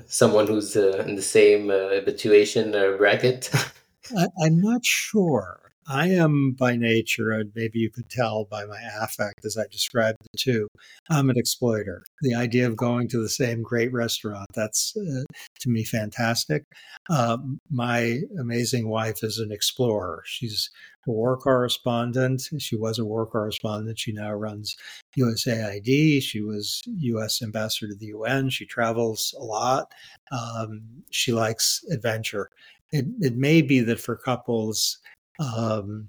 [0.07, 3.49] someone who's uh, in the same uh, habituation bracket.
[4.17, 5.66] I, I'm not sure.
[5.89, 10.17] I am by nature, and maybe you could tell by my affect as I described
[10.21, 10.67] the two,
[11.09, 12.03] I'm an exploiter.
[12.21, 15.23] The idea of going to the same great restaurant, that's uh,
[15.61, 16.63] to me fantastic.
[17.09, 17.37] Uh,
[17.71, 20.23] my amazing wife is an explorer.
[20.25, 20.69] She's
[21.07, 22.43] a war correspondent.
[22.59, 23.97] She was a war correspondent.
[23.97, 24.75] She now runs
[25.17, 26.21] USAID.
[26.21, 27.41] She was U.S.
[27.41, 28.49] ambassador to the UN.
[28.49, 29.93] She travels a lot.
[30.33, 32.49] Um, she likes adventure.
[32.91, 34.99] It, it may be that for couples,
[35.39, 36.07] um,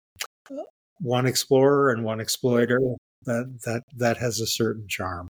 [1.01, 2.81] one explorer and one exploiter
[3.25, 5.29] that that that has a certain charm.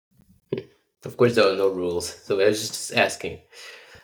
[1.04, 3.40] Of course there are no rules so i was just asking.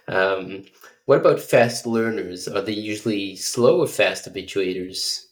[0.07, 0.65] Um,
[1.07, 2.47] what about fast learners?
[2.49, 5.27] Are they usually slow or fast habituators?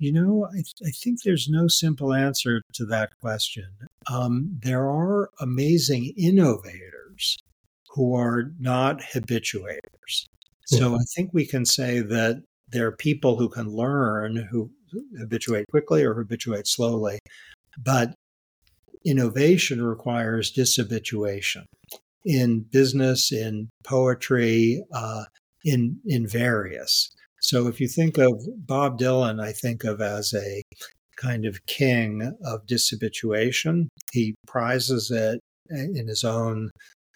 [0.00, 3.68] You know I, I think there's no simple answer to that question.
[4.10, 7.38] Um, there are amazing innovators
[7.94, 10.28] who are not habituators.
[10.66, 14.70] So I think we can say that there are people who can learn who
[15.18, 17.18] habituate quickly or habituate slowly,
[17.78, 18.14] but
[19.04, 21.64] innovation requires dishabituation
[22.24, 25.24] in business, in poetry, uh,
[25.64, 27.10] in in various.
[27.40, 30.62] So if you think of Bob Dylan, I think of as a
[31.16, 33.88] kind of king of dishabituation.
[34.12, 36.70] He prizes it in his own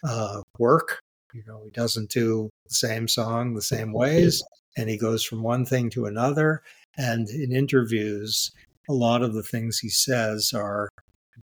[0.07, 0.99] uh, work.
[1.33, 4.43] You know, he doesn't do the same song the same ways
[4.77, 6.61] and he goes from one thing to another.
[6.97, 8.51] And in interviews,
[8.89, 10.89] a lot of the things he says are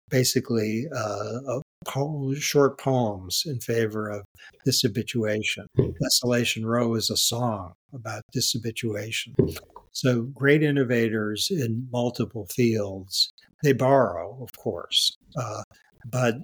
[0.09, 4.25] basically uh, po- short poems in favor of
[4.65, 5.65] dishabituation.
[6.01, 9.35] Desolation Row is a song about dishabituation.
[9.39, 9.57] Mm.
[9.91, 13.31] So great innovators in multiple fields.
[13.63, 15.63] They borrow, of course, uh,
[16.05, 16.35] but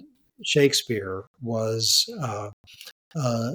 [0.42, 2.50] Shakespeare was uh,
[3.16, 3.50] uh,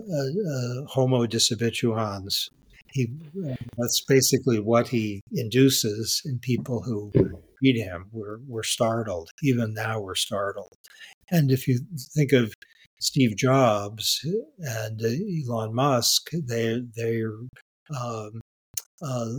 [0.87, 2.49] homo dishabituans.
[2.91, 3.11] He
[3.77, 7.11] that's basically what he induces in people who
[7.61, 8.05] read him.
[8.11, 9.29] We're we're startled.
[9.43, 10.73] Even now, we're startled.
[11.31, 11.79] And if you
[12.15, 12.53] think of
[12.99, 14.25] Steve Jobs
[14.59, 17.35] and Elon Musk, they they're
[17.95, 18.41] um,
[19.01, 19.29] uh,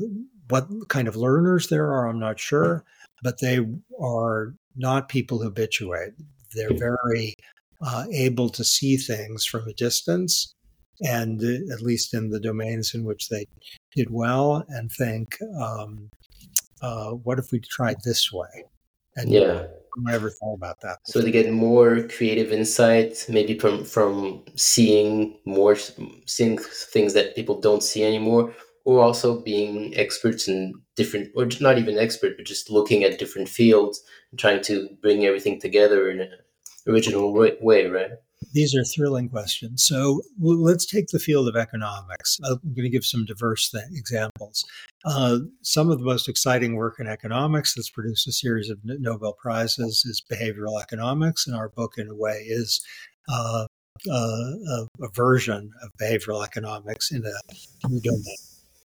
[0.48, 2.84] what kind of learners there are, I'm not sure,
[3.22, 3.60] but they
[4.00, 6.12] are not people who habituate.
[6.54, 7.34] They're very
[7.80, 10.52] uh, able to see things from a distance,
[11.02, 13.46] and uh, at least in the domains in which they
[13.96, 16.10] did well, and think, um,
[16.82, 18.64] uh, what if we tried this way?
[19.16, 19.66] And yeah.
[20.06, 20.98] I never thought about that.
[21.04, 25.76] So to get more creative insight, maybe from from seeing more,
[26.26, 31.78] seeing things that people don't see anymore, or also being experts in different, or not
[31.78, 36.20] even expert, but just looking at different fields and trying to bring everything together in
[36.20, 36.30] an
[36.86, 38.12] original way, right?
[38.52, 39.84] These are thrilling questions.
[39.84, 42.38] So let's take the field of economics.
[42.44, 44.64] I'm going to give some diverse th- examples.
[45.04, 49.34] Uh, some of the most exciting work in economics that's produced a series of Nobel
[49.34, 52.84] Prizes is behavioral economics, and our book, in a way, is
[53.28, 53.66] uh,
[54.10, 54.50] uh,
[55.00, 58.36] a, version of behavioral economics in a new domain.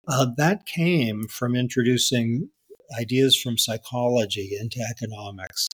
[0.08, 2.48] Uh, that came from introducing
[2.98, 5.68] ideas from psychology into economics.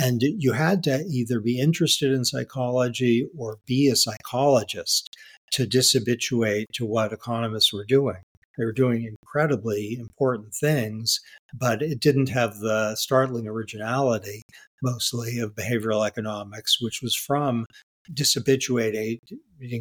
[0.00, 5.14] And you had to either be interested in psychology or be a psychologist
[5.52, 8.22] to dishabituate to what economists were doing.
[8.56, 11.20] They were doing incredibly important things,
[11.54, 14.42] but it didn't have the startling originality,
[14.82, 17.66] mostly, of behavioral economics, which was from
[18.12, 19.18] dishabituating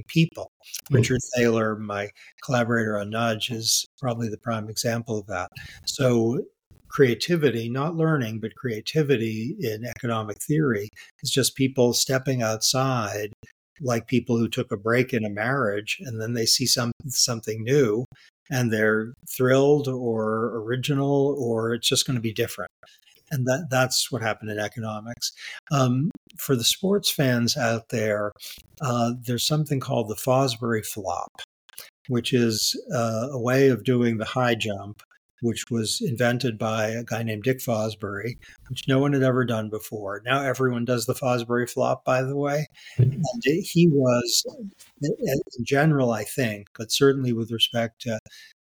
[0.07, 0.51] people.
[0.87, 0.95] Hmm.
[0.95, 2.09] Richard Thaler, my
[2.43, 5.49] collaborator on Nudge, is probably the prime example of that.
[5.85, 6.39] So
[6.89, 10.89] creativity, not learning, but creativity in economic theory
[11.23, 13.31] is just people stepping outside
[13.81, 17.63] like people who took a break in a marriage and then they see some something
[17.63, 18.05] new
[18.51, 22.71] and they're thrilled or original or it's just going to be different.
[23.31, 25.31] And that that's what happened in economics.
[25.71, 28.31] Um, for the sports fans out there
[28.81, 31.41] uh, there's something called the fosbury flop
[32.07, 35.03] which is uh, a way of doing the high jump
[35.41, 39.69] which was invented by a guy named Dick Fosbury, which no one had ever done
[39.69, 40.21] before.
[40.25, 42.67] Now everyone does the Fosbury flop, by the way.
[42.97, 43.03] Hmm.
[43.03, 44.45] And he was,
[45.01, 48.19] in general, I think, but certainly with respect to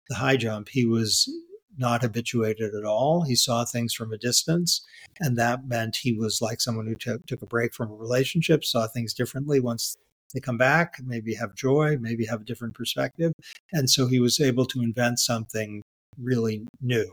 [0.10, 1.30] the high jump, he was
[1.78, 3.24] not habituated at all.
[3.24, 4.86] He saw things from a distance,
[5.20, 8.64] and that meant he was like someone who took, took a break from a relationship,
[8.64, 9.98] saw things differently once
[10.34, 13.32] they come back, maybe have joy, maybe have a different perspective.
[13.72, 15.82] And so he was able to invent something
[16.21, 17.12] really new.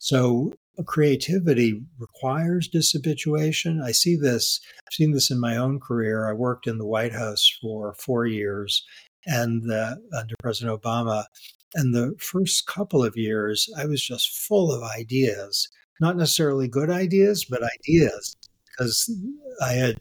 [0.00, 0.52] So
[0.84, 3.82] creativity requires dishabituation.
[3.82, 6.28] I see this, I've seen this in my own career.
[6.28, 8.84] I worked in the White House for four years
[9.24, 11.24] and under President Obama.
[11.74, 15.68] And the first couple of years, I was just full of ideas,
[16.00, 18.36] not necessarily good ideas, but ideas,
[18.70, 19.10] because
[19.62, 19.96] I had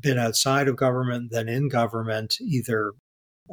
[0.00, 2.92] been outside of government, then in government, either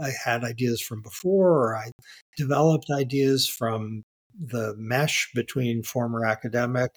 [0.02, 1.92] I had ideas from before, or I
[2.38, 4.04] developed ideas from
[4.40, 6.92] the mesh between former academic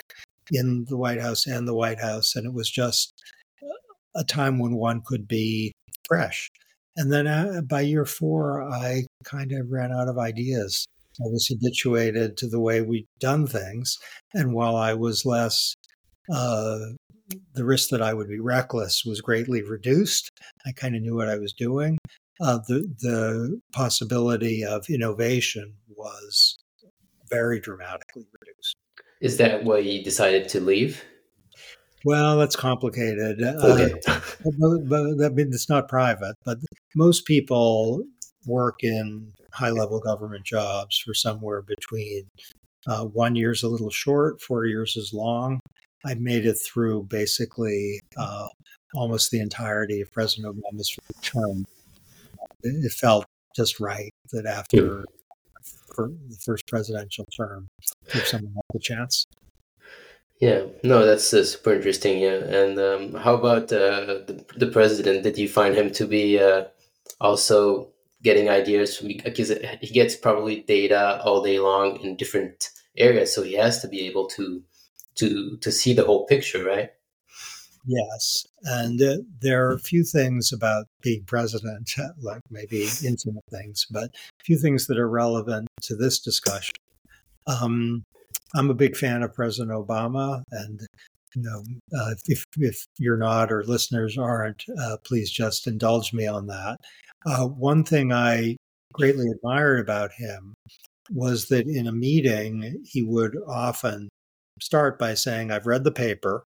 [0.51, 2.37] in the White House and the White House.
[2.37, 3.13] And it was just
[4.15, 5.73] a time when one could be
[6.07, 6.51] fresh.
[6.97, 10.87] And then uh, by year four, I kind of ran out of ideas.
[11.21, 13.99] I was habituated to the way we'd done things.
[14.35, 15.75] And while I was less,
[16.33, 16.79] uh,
[17.55, 20.31] the risk that I would be reckless was greatly reduced.
[20.67, 21.99] I kind of knew what I was doing
[22.43, 26.59] uh, the the possibility of innovation was
[27.31, 28.77] very dramatically reduced.
[29.21, 31.03] Is that why you decided to leave?
[32.05, 33.43] Well, that's complicated.
[33.43, 33.95] Uh, okay.
[34.45, 36.59] Uh, but, but, I mean, it's not private, but
[36.97, 38.03] most people
[38.45, 42.25] work in high level government jobs for somewhere between
[42.89, 45.61] uh, one year's a little short, four years is long.
[46.05, 48.49] I made it through basically uh,
[48.97, 51.65] almost the entirety of President Obama's term
[52.63, 55.05] it felt just right that after
[55.95, 57.69] for the first presidential term,
[58.13, 59.27] give someone else a chance.
[60.41, 62.19] Yeah, no, that's uh, super interesting.
[62.19, 65.23] Yeah, and um, how about uh, the the president?
[65.23, 66.65] Did you find him to be uh,
[67.21, 67.93] also
[68.23, 73.43] getting ideas from because he gets probably data all day long in different areas, so
[73.43, 74.63] he has to be able to
[75.17, 76.91] to to see the whole picture, right?
[77.85, 81.91] Yes, and uh, there are a few things about being president,
[82.23, 86.75] like maybe intimate things, but a few things that are relevant to this discussion.
[87.47, 88.05] Um,
[88.55, 90.81] I'm a big fan of President Obama, and
[91.35, 91.65] you know,
[91.99, 96.79] uh, if if you're not or listeners aren't, uh, please just indulge me on that.
[97.27, 98.57] Uh, one thing I
[98.93, 100.55] greatly admired about him
[101.11, 104.09] was that in a meeting he would often
[104.61, 106.45] start by saying, "I've read the paper."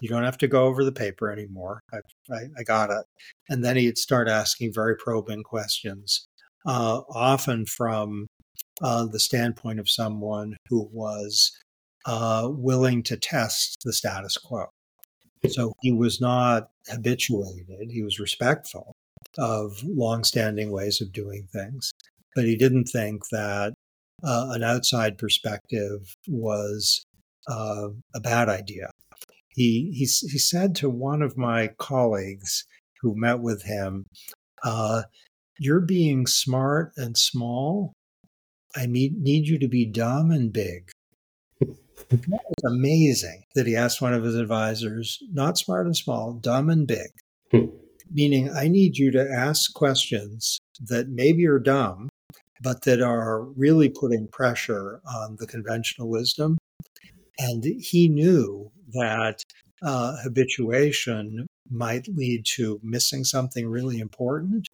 [0.00, 1.80] You don't have to go over the paper anymore.
[1.92, 1.98] I,
[2.32, 3.04] I, I got it.
[3.48, 6.26] And then he'd start asking very probing questions,
[6.66, 8.26] uh, often from
[8.82, 11.52] uh, the standpoint of someone who was
[12.06, 14.66] uh, willing to test the status quo.
[15.48, 18.92] So he was not habituated, he was respectful
[19.36, 21.92] of longstanding ways of doing things,
[22.34, 23.74] but he didn't think that
[24.22, 27.04] uh, an outside perspective was
[27.46, 28.88] uh, a bad idea
[29.54, 32.64] he, he, he said to one of my colleagues
[33.00, 34.06] who met with him,
[34.64, 35.02] uh,
[35.58, 37.92] You're being smart and small.
[38.74, 40.90] I need, need you to be dumb and big.
[42.10, 46.68] That was amazing that he asked one of his advisors, not smart and small, dumb
[46.68, 47.08] and big.
[47.50, 47.66] Hmm.
[48.10, 52.08] Meaning, I need you to ask questions that maybe are dumb,
[52.62, 56.58] but that are really putting pressure on the conventional wisdom.
[57.38, 59.42] And he knew that
[59.82, 64.66] uh, habituation might lead to missing something really important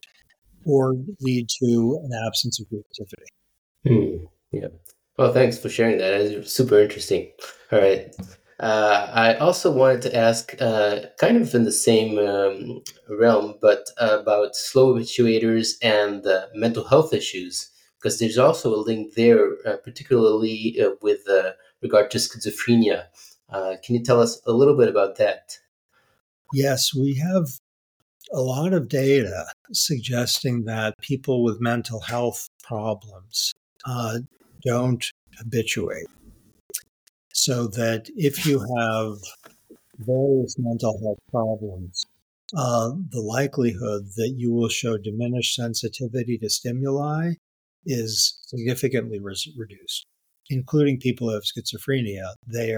[0.64, 3.30] or lead to an absence of creativity.
[3.86, 4.26] Hmm.
[4.52, 4.68] Yeah.
[5.16, 6.14] Well, thanks for sharing that.
[6.14, 7.30] It's super interesting.
[7.72, 8.14] All right.
[8.58, 13.86] Uh, I also wanted to ask, uh, kind of in the same um, realm, but
[13.98, 19.76] uh, about slow habituators and mental health issues, because there's also a link there, uh,
[19.78, 21.52] particularly uh, with uh,
[21.82, 23.04] regard to schizophrenia.
[23.50, 25.58] Uh, can you tell us a little bit about that?
[26.52, 27.48] Yes, we have
[28.32, 33.52] a lot of data suggesting that people with mental health problems
[33.84, 34.18] uh,
[34.64, 36.06] don't habituate.
[37.32, 39.18] So that if you have
[39.98, 42.04] various mental health problems,
[42.56, 47.32] uh, the likelihood that you will show diminished sensitivity to stimuli
[47.86, 50.06] is significantly reduced,
[50.50, 52.34] including people who have schizophrenia.
[52.46, 52.72] They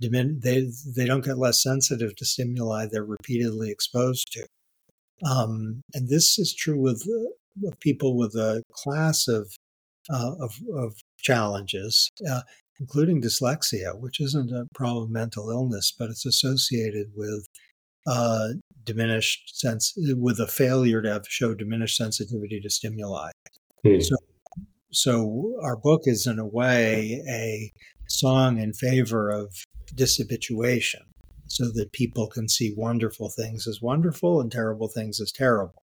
[0.00, 4.46] they they don't get less sensitive to stimuli they're repeatedly exposed to.
[5.24, 7.02] Um, and this is true with,
[7.66, 9.50] uh, people with a class of
[10.10, 12.42] uh, of, of, challenges, uh,
[12.78, 17.44] including dyslexia, which isn't a problem of mental illness, but it's associated with
[18.06, 18.50] uh,
[18.84, 23.30] diminished sense with a failure to have show diminished sensitivity to stimuli.
[23.84, 23.98] Hmm.
[23.98, 24.16] So,
[24.92, 27.72] so our book is in a way a
[28.06, 29.52] song in favor of
[29.94, 31.02] dishabituation
[31.48, 35.82] so that people can see wonderful things as wonderful and terrible things as terrible.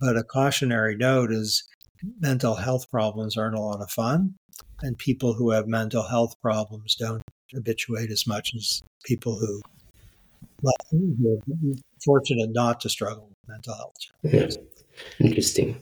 [0.00, 1.64] But a cautionary note is
[2.20, 4.34] mental health problems aren't a lot of fun,
[4.82, 7.22] and people who have mental health problems don't
[7.54, 9.62] habituate as much as people who
[10.66, 11.38] are
[12.04, 13.94] fortunate not to struggle with mental health.
[15.20, 15.80] Interesting.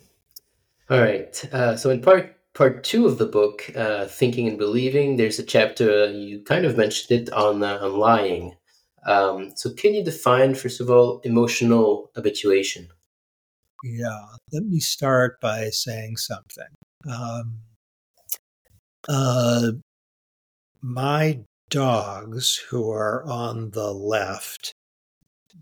[0.90, 1.44] All right.
[1.52, 5.44] Uh, so in part part two of the book, uh, Thinking and Believing, there's a
[5.44, 8.56] chapter, uh, you kind of mentioned it, on, uh, on lying.
[9.06, 12.88] Um, so, can you define, first of all, emotional habituation?
[13.82, 16.64] Yeah, let me start by saying something.
[17.06, 17.58] Um,
[19.08, 19.72] uh,
[20.80, 24.72] my dogs, who are on the left,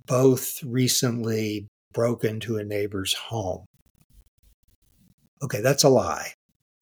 [0.06, 3.64] both recently broke into a neighbor's home.
[5.42, 6.34] Okay, that's a lie.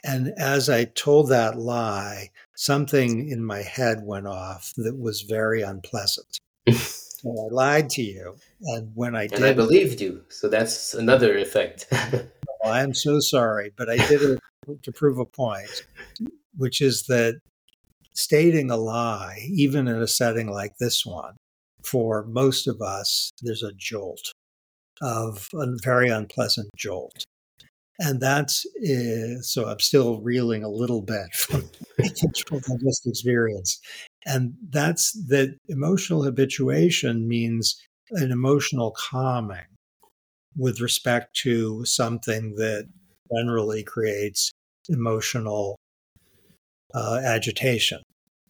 [0.03, 5.61] And as I told that lie, something in my head went off that was very
[5.61, 6.39] unpleasant.
[6.67, 8.35] I lied to you.
[8.61, 9.43] And when I and did.
[9.43, 10.23] I believed you.
[10.29, 11.87] So that's another effect.
[12.63, 15.87] Oh, well, I'm so sorry, but I did it to prove a point,
[16.55, 17.39] which is that
[18.13, 21.37] stating a lie, even in a setting like this one,
[21.83, 24.31] for most of us, there's a jolt
[25.01, 27.25] of a very unpleasant jolt
[28.01, 31.61] and that's uh, so i'm still reeling a little bit from
[32.49, 33.83] what i just experienced
[34.25, 37.81] and that's that emotional habituation means
[38.11, 39.65] an emotional calming
[40.57, 42.87] with respect to something that
[43.33, 44.51] generally creates
[44.89, 45.77] emotional
[46.93, 48.01] uh, agitation.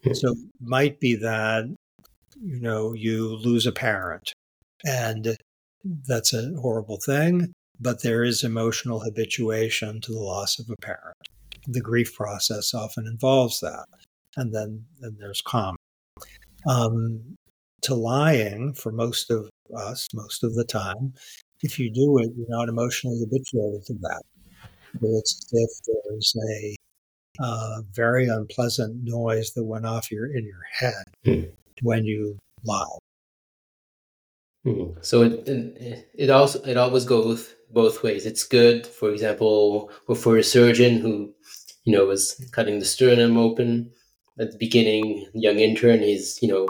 [0.04, 0.14] Hmm.
[0.14, 1.66] so might be that
[2.41, 4.34] you know you lose a parent
[4.86, 5.38] and
[6.08, 11.17] that's a horrible thing but there is emotional habituation to the loss of a parent.
[11.67, 13.86] The grief process often involves that.
[14.38, 15.75] And then, then there's calm.
[16.69, 17.36] um,
[17.82, 21.13] to lying for most of us, most of the time.
[21.63, 24.21] If you do it, you're not emotionally habituated to that.
[25.01, 25.69] It's as if
[26.05, 26.75] there's a
[27.43, 31.49] uh, very unpleasant noise that went off your in your head hmm.
[31.82, 32.97] when you lie.
[34.63, 34.91] Hmm.
[35.01, 38.26] So it, it it also it always goes both ways.
[38.26, 41.34] It's good, for example, for a surgeon who
[41.86, 43.91] you know was cutting the sternum open
[44.39, 45.99] at the beginning, young intern.
[46.01, 46.67] He's you know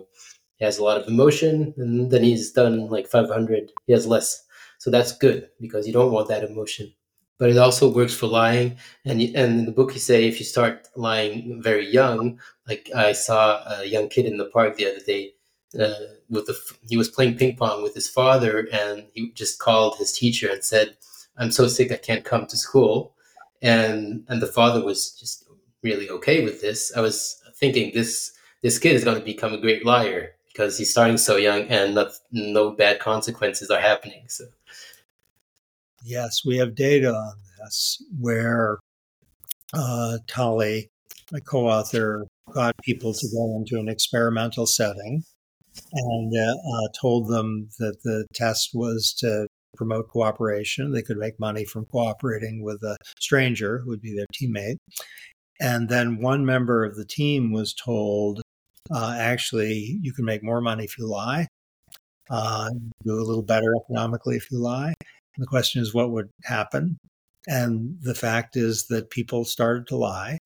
[0.58, 3.72] he has a lot of emotion, and then he's done like 500.
[3.88, 4.44] He has less,
[4.80, 6.94] so that's good because you don't want that emotion
[7.40, 8.78] but it also works for lying.
[9.04, 13.14] And and in the book, you say if you start lying very young, like I
[13.14, 15.34] saw a young kid in the park the other day.
[15.80, 15.94] Uh,
[16.30, 16.58] with the
[16.90, 20.64] he was playing ping pong with his father, and he just called his teacher and
[20.64, 20.98] said,
[21.38, 23.16] "I'm so sick, I can't come to school."
[23.62, 25.46] And and the father was just
[25.84, 26.92] really okay with this.
[26.96, 30.92] I was thinking this this kid is going to become a great liar because he's
[30.92, 31.98] starting so young and
[32.32, 34.26] no bad consequences are happening.
[34.28, 34.46] So
[36.04, 38.80] Yes, we have data on this where
[39.74, 40.90] uh, Tali,
[41.32, 45.24] my co author, got people to go into an experimental setting
[45.94, 50.92] and uh, uh, told them that the test was to promote cooperation.
[50.92, 54.78] They could make money from cooperating with a stranger who would be their teammate.
[55.60, 58.42] And then one member of the team was told,
[58.94, 61.48] uh, actually, you can make more money if you lie,
[62.30, 62.70] uh,
[63.06, 64.94] do a little better economically if you lie.
[65.38, 66.98] The question is, what would happen?
[67.48, 70.38] And the fact is that people started to lie.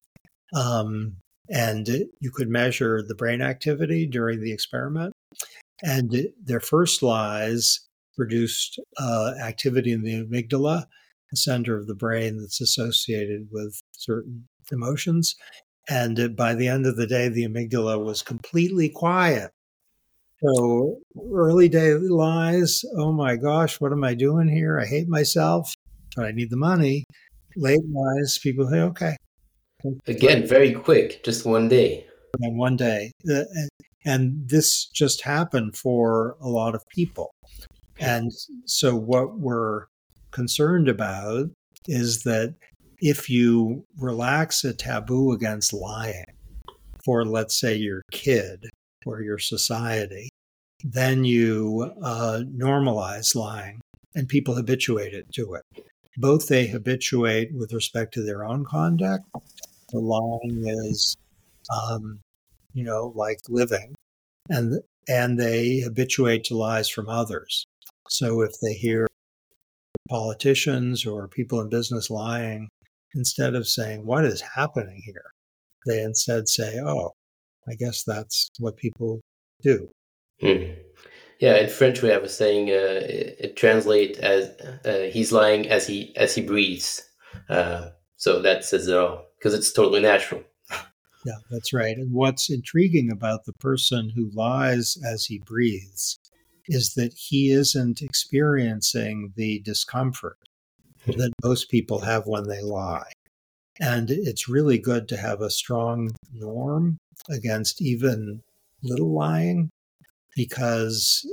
[0.53, 1.17] Um,
[1.49, 1.87] and
[2.19, 5.13] you could measure the brain activity during the experiment.
[5.83, 7.81] And their first lies
[8.15, 10.85] produced uh, activity in the amygdala,
[11.31, 15.35] the center of the brain that's associated with certain emotions.
[15.89, 19.51] And by the end of the day, the amygdala was completely quiet.
[20.43, 20.97] So
[21.33, 24.79] early day lies, oh my gosh, what am I doing here?
[24.79, 25.73] I hate myself,
[26.15, 27.03] but I need the money.
[27.55, 29.15] Late lies, people say, okay.
[30.07, 32.05] Again, very quick, just one day.
[32.41, 33.11] And one day.
[34.05, 37.31] And this just happened for a lot of people.
[37.99, 38.31] And
[38.65, 39.85] so what we're
[40.31, 41.47] concerned about
[41.87, 42.55] is that
[42.99, 46.25] if you relax a taboo against lying
[47.03, 48.69] for, let's say, your kid
[49.05, 50.29] or your society,
[50.83, 53.79] then you uh, normalize lying
[54.13, 55.63] and people habituate it to it.
[56.17, 59.25] Both they habituate with respect to their own conduct.
[59.95, 61.15] The lying is,
[61.73, 62.19] um,
[62.73, 63.95] you know, like living,
[64.49, 67.65] and and they habituate to lies from others.
[68.09, 69.07] So if they hear
[70.09, 72.67] politicians or people in business lying,
[73.13, 75.31] instead of saying, What is happening here?
[75.85, 77.13] they instead say, Oh,
[77.69, 79.21] I guess that's what people
[79.61, 79.89] do.
[80.41, 80.73] Hmm.
[81.39, 82.69] Yeah, in French we have a saying.
[82.69, 84.49] Uh, it, it translates as
[84.85, 87.01] uh, "he's lying as he as he breathes."
[87.49, 90.41] Uh, so that says it all because it's totally natural.
[91.23, 91.95] Yeah, that's right.
[91.95, 96.17] And what's intriguing about the person who lies as he breathes
[96.67, 100.39] is that he isn't experiencing the discomfort
[101.03, 101.11] hmm.
[101.19, 103.11] that most people have when they lie.
[103.79, 106.97] And it's really good to have a strong norm
[107.29, 108.41] against even
[108.81, 109.69] little lying
[110.35, 111.23] because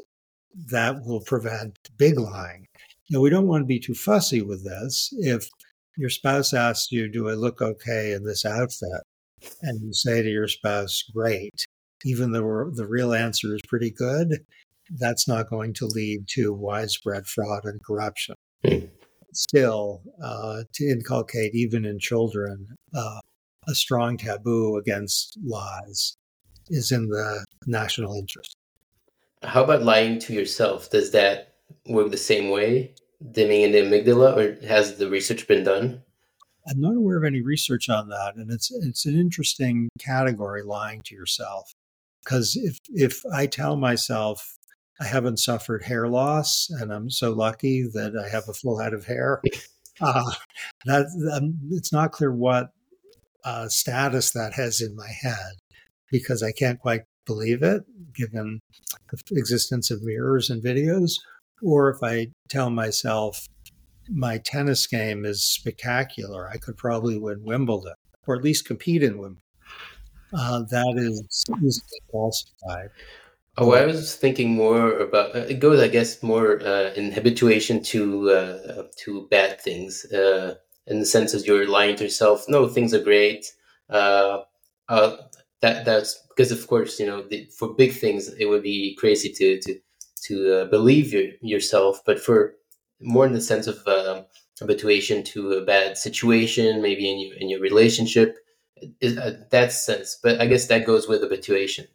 [0.71, 2.67] that will prevent big lying.
[3.09, 5.15] Now, we don't want to be too fussy with this.
[5.19, 5.49] If
[5.97, 9.03] your spouse asks you, Do I look okay in this outfit?
[9.63, 11.65] And you say to your spouse, Great,
[12.05, 14.45] even though the real answer is pretty good,
[14.99, 18.35] that's not going to lead to widespread fraud and corruption.
[18.67, 18.87] Hmm.
[19.35, 23.21] Still, uh, to inculcate, even in children, uh,
[23.67, 26.17] a strong taboo against lies
[26.69, 28.55] is in the national interest.
[29.43, 30.91] How about lying to yourself?
[30.91, 31.55] Does that
[31.87, 32.95] work the same way,
[33.31, 36.03] dimming in the amygdala, or has the research been done?
[36.69, 41.03] I'm not aware of any research on that, and it's it's an interesting category, lying
[41.07, 41.73] to yourself,
[42.25, 44.57] because if if I tell myself
[45.01, 48.95] I haven't suffered hair loss and I'm so lucky that I have a full head
[48.95, 49.43] of hair,
[50.01, 50.33] uh,
[50.85, 52.71] that um, it's not clear what
[53.45, 55.55] uh, status that has in my head
[56.11, 57.83] because I can't quite believe it,
[58.15, 58.61] given
[59.11, 61.15] the existence of mirrors and videos,
[61.63, 63.47] or if I tell myself
[64.09, 67.95] my tennis game is spectacular, I could probably win Wimbledon
[68.27, 69.43] or at least compete in Wimbledon.
[70.35, 72.89] Uh, that is easily falsified.
[73.59, 77.83] Oh, I was thinking more about uh, it goes, I guess, more uh, in habituation
[77.85, 80.07] to uh, to bad things.
[80.07, 80.55] Uh,
[80.87, 82.45] in the sense of you're lying to yourself.
[82.49, 83.53] No, things are great.
[83.89, 84.41] Uh,
[84.89, 85.17] uh,
[85.61, 89.29] that that's because of course you know the, for big things it would be crazy
[89.29, 89.79] to to
[90.25, 92.55] to uh, believe your, yourself, but for
[93.01, 94.23] more in the sense of uh,
[94.59, 98.37] habituation to a bad situation, maybe in your in your relationship,
[99.01, 100.19] is, uh, that sense.
[100.23, 101.87] But I guess that goes with habituation.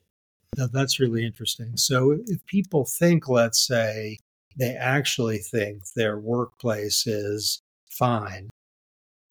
[0.57, 1.78] Now, that's really interesting.
[1.78, 4.17] So if people think, let's say,
[4.57, 8.49] they actually think their workplace is fine,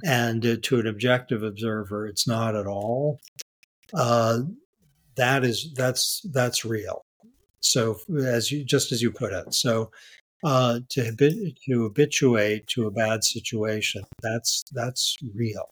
[0.05, 3.19] and uh, to an objective observer, it's not at all.
[3.93, 4.41] Uh,
[5.17, 7.03] that is that's that's real.
[7.71, 9.91] So as you just as you put it, so
[10.45, 11.13] uh, to
[11.67, 15.69] to habituate to a bad situation, that's that's real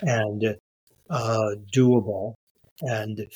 [0.00, 0.56] and
[1.10, 2.34] uh, doable,
[2.82, 3.26] and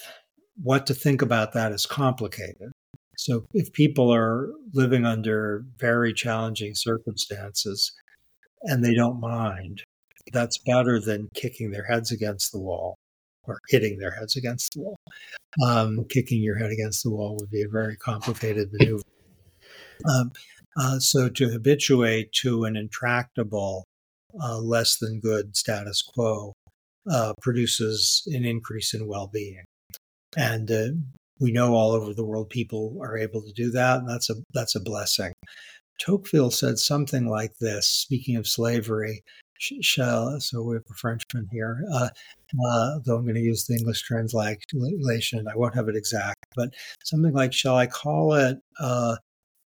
[0.63, 2.71] what to think about that is complicated.
[3.17, 7.93] So if people are living under very challenging circumstances
[8.63, 9.83] and they don't mind,
[10.33, 12.97] that's better than kicking their heads against the wall
[13.47, 14.97] or hitting their heads against the wall.
[15.65, 19.03] Um, kicking your head against the wall would be a very complicated maneuver.
[20.05, 20.33] Um,
[20.79, 23.85] uh, so to habituate to an intractable,
[24.43, 26.53] uh, less than good status quo
[27.11, 29.65] uh, produces an increase in well-being,
[30.37, 30.89] and uh,
[31.41, 34.35] we know all over the world people are able to do that, and that's a
[34.53, 35.33] that's a blessing.
[35.99, 39.23] Tocqueville said something like this, speaking of slavery
[39.59, 42.09] shall, so we have a Frenchman here, uh,
[42.69, 45.47] uh, though I'm going to use the English translation.
[45.49, 46.71] I won't have it exact, but
[47.05, 49.17] something like, shall I call it uh,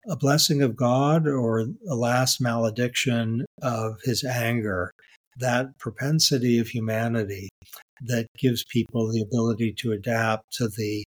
[0.08, 4.90] a blessing of God or a last malediction of his anger?
[5.38, 7.48] That propensity of humanity
[8.02, 11.04] that gives people the ability to adapt to the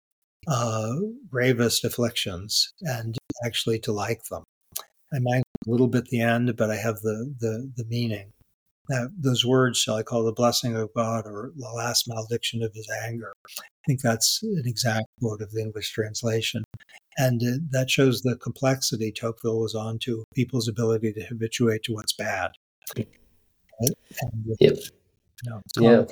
[0.47, 0.95] uh,
[1.29, 4.43] gravest afflictions and actually to like them.
[5.13, 8.31] I might a little bit the end, but I have the the, the meaning
[8.91, 12.73] that those words, shall I call the blessing of God or the last malediction of
[12.73, 13.33] his anger.
[13.47, 16.63] I think that's an exact quote of the English translation.
[17.17, 21.93] And uh, that shows the complexity Tocqueville was on to people's ability to habituate to
[21.93, 22.51] what's bad.
[22.97, 23.07] Right?
[23.81, 24.77] And, yep.
[25.43, 26.03] You know, yeah.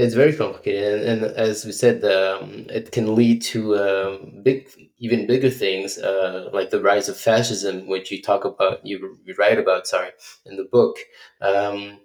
[0.00, 4.68] It's very complicated, and, and as we said, um, it can lead to um, big,
[4.98, 9.58] even bigger things, uh, like the rise of fascism, which you talk about, you, write
[9.58, 10.10] about, sorry,
[10.46, 10.98] in the book.
[11.40, 11.98] Um,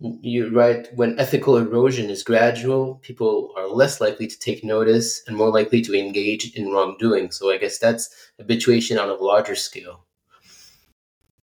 [0.00, 5.34] you write when ethical erosion is gradual, people are less likely to take notice and
[5.34, 7.30] more likely to engage in wrongdoing.
[7.30, 10.04] So I guess that's habituation on a larger scale.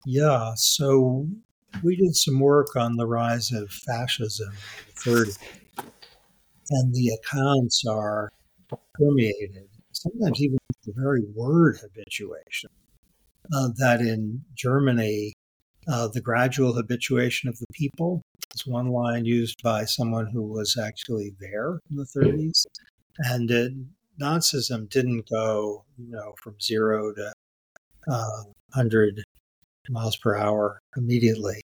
[0.06, 0.52] Yeah.
[0.54, 1.26] So
[1.82, 5.38] we did some work on the rise of fascism in the 30s
[6.70, 8.30] and the accounts are
[8.94, 12.70] permeated, sometimes even the very word habituation.
[13.52, 15.34] Uh, that in Germany,
[15.88, 18.22] uh, the gradual habituation of the people
[18.54, 22.64] is one line used by someone who was actually there in the 30s.
[23.18, 23.72] And it,
[24.20, 27.32] Nazism didn't go, you know, from zero to
[28.08, 28.42] uh,
[28.74, 29.24] 100
[29.88, 31.60] miles per hour immediately.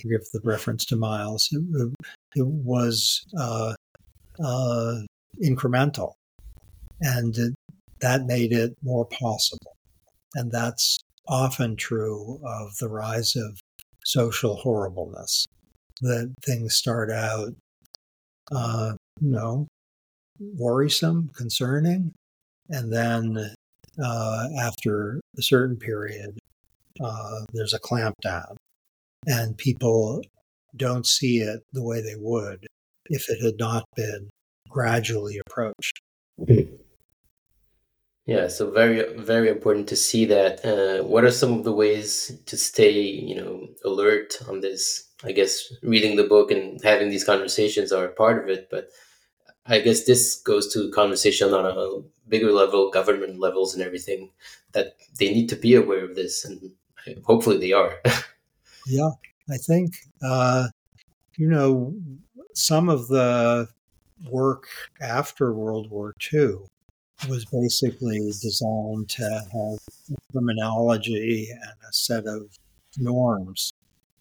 [0.00, 1.48] Give the reference to miles.
[1.52, 1.92] It,
[2.34, 3.74] it was uh,
[4.42, 5.00] uh,
[5.42, 6.12] incremental.
[7.00, 7.54] And it,
[8.00, 9.76] that made it more possible.
[10.34, 13.58] And that's often true of the rise of
[14.04, 15.44] social horribleness.
[16.00, 17.54] That things start out,
[18.52, 19.66] uh, you know,
[20.38, 22.12] worrisome, concerning,
[22.70, 23.54] and then
[24.02, 26.38] uh, after a certain period,
[27.02, 28.54] uh, there's a clampdown,
[29.26, 30.22] and people
[30.76, 32.67] don't see it the way they would
[33.08, 34.30] if it had not been
[34.68, 36.00] gradually approached.
[36.40, 36.74] Mm-hmm.
[38.26, 40.62] Yeah, so very very important to see that.
[40.62, 45.08] Uh, what are some of the ways to stay, you know, alert on this?
[45.24, 48.90] I guess reading the book and having these conversations are part of it, but
[49.64, 54.30] I guess this goes to conversation on a bigger level, government levels, and everything.
[54.72, 56.72] That they need to be aware of this, and
[57.24, 57.94] hopefully they are.
[58.86, 59.10] yeah,
[59.48, 60.68] I think uh,
[61.38, 61.94] you know
[62.58, 63.68] some of the
[64.28, 64.66] work
[65.00, 66.56] after World War II
[67.28, 69.78] was basically designed to have
[70.32, 72.48] terminology and a set of
[72.96, 73.72] norms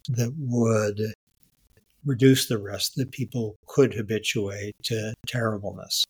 [0.09, 1.01] that would
[2.05, 6.05] reduce the risk that people could habituate to terribleness.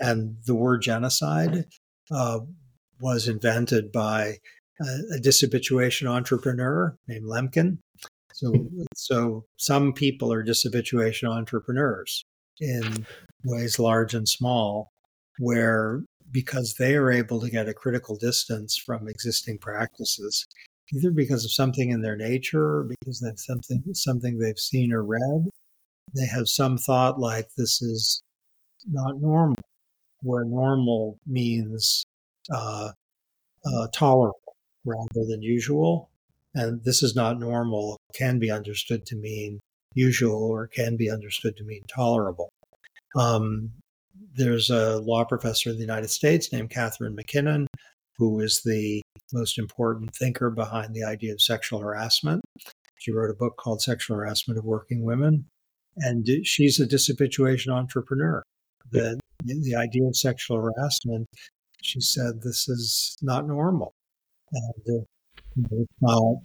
[0.00, 1.66] And the word genocide
[2.10, 2.40] uh,
[2.98, 4.38] was invented by
[4.80, 7.78] a, a dishabituation entrepreneur named Lemkin
[8.38, 12.24] so, so some people are just habituation entrepreneurs
[12.60, 13.04] in
[13.44, 14.90] ways large and small,
[15.38, 20.46] where because they are able to get a critical distance from existing practices,
[20.94, 25.02] either because of something in their nature or because that's something something they've seen or
[25.04, 25.48] read,
[26.14, 28.22] they have some thought like this is
[28.86, 29.56] not normal.
[30.22, 32.06] where normal means
[32.52, 32.90] uh,
[33.66, 36.07] uh, tolerable rather than usual.
[36.58, 39.60] And this is not normal, can be understood to mean
[39.94, 42.48] usual or can be understood to mean tolerable.
[43.16, 43.70] Um,
[44.34, 47.68] there's a law professor in the United States named Catharine MacKinnon,
[48.16, 49.00] who is the
[49.32, 52.42] most important thinker behind the idea of sexual harassment.
[52.96, 55.46] She wrote a book called Sexual Harassment of Working Women.
[55.98, 58.42] And she's a dishabituation entrepreneur.
[58.90, 61.26] The, the idea of sexual harassment,
[61.82, 63.92] she said, this is not normal.
[64.52, 65.04] And uh,
[65.72, 66.36] it's not,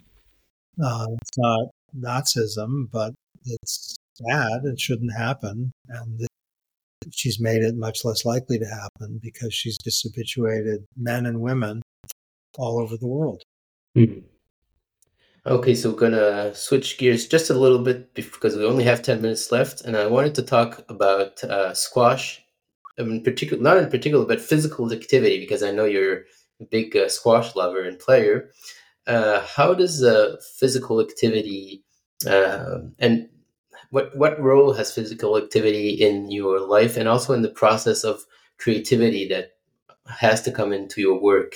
[0.82, 1.68] uh, it's not
[1.98, 3.14] Nazism, but
[3.46, 3.96] it's
[4.28, 4.62] bad.
[4.66, 5.72] It shouldn't happen.
[5.90, 6.28] And
[7.12, 11.82] she's made it much less likely to happen because she's dishabituated men and women
[12.58, 13.44] all over the world.
[13.98, 14.20] Mm-hmm.
[15.46, 19.22] Okay, so we're gonna switch gears just a little bit because we only have 10
[19.22, 22.42] minutes left, and I wanted to talk about uh, squash,
[22.98, 26.24] in particular, not in particular, but physical activity because I know you're
[26.62, 28.52] a big uh, squash lover and player.
[29.06, 31.84] Uh, how does uh, physical activity
[32.28, 33.28] uh, and
[33.90, 38.26] what what role has physical activity in your life and also in the process of
[38.58, 39.52] creativity that
[40.08, 41.56] has to come into your work?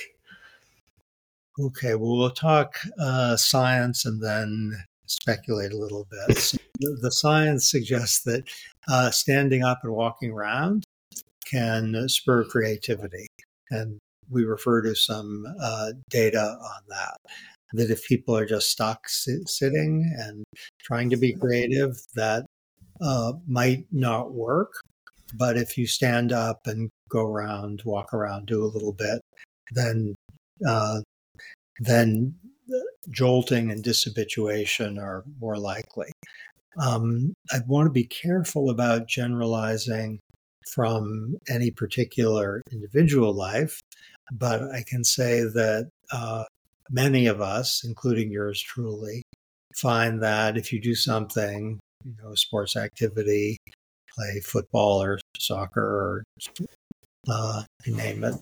[1.60, 4.72] Okay, well, we'll talk uh, science and then
[5.06, 6.38] speculate a little bit.
[6.38, 8.44] So the, the, science suggests that
[8.88, 10.84] uh, standing up and walking around
[11.50, 13.26] can spur creativity.
[13.70, 13.98] And
[14.30, 17.16] we refer to some uh, data on that
[17.74, 20.44] that if people are just stuck sit, sitting and
[20.80, 22.46] trying to be creative, that
[23.00, 24.72] uh, might not work.
[25.34, 29.20] But if you stand up and go around, walk around, do a little bit,
[29.72, 30.14] then
[30.66, 31.00] uh,
[31.80, 32.34] then
[33.10, 36.10] jolting and dishabituation are more likely.
[36.80, 40.20] Um, I want to be careful about generalizing
[40.72, 43.80] from any particular individual life,
[44.32, 46.44] but I can say that uh,
[46.90, 49.22] many of us, including yours truly,
[49.74, 53.58] find that if you do something, you know, sports activity,
[54.14, 56.24] play football or soccer or
[57.28, 58.34] uh, you name it,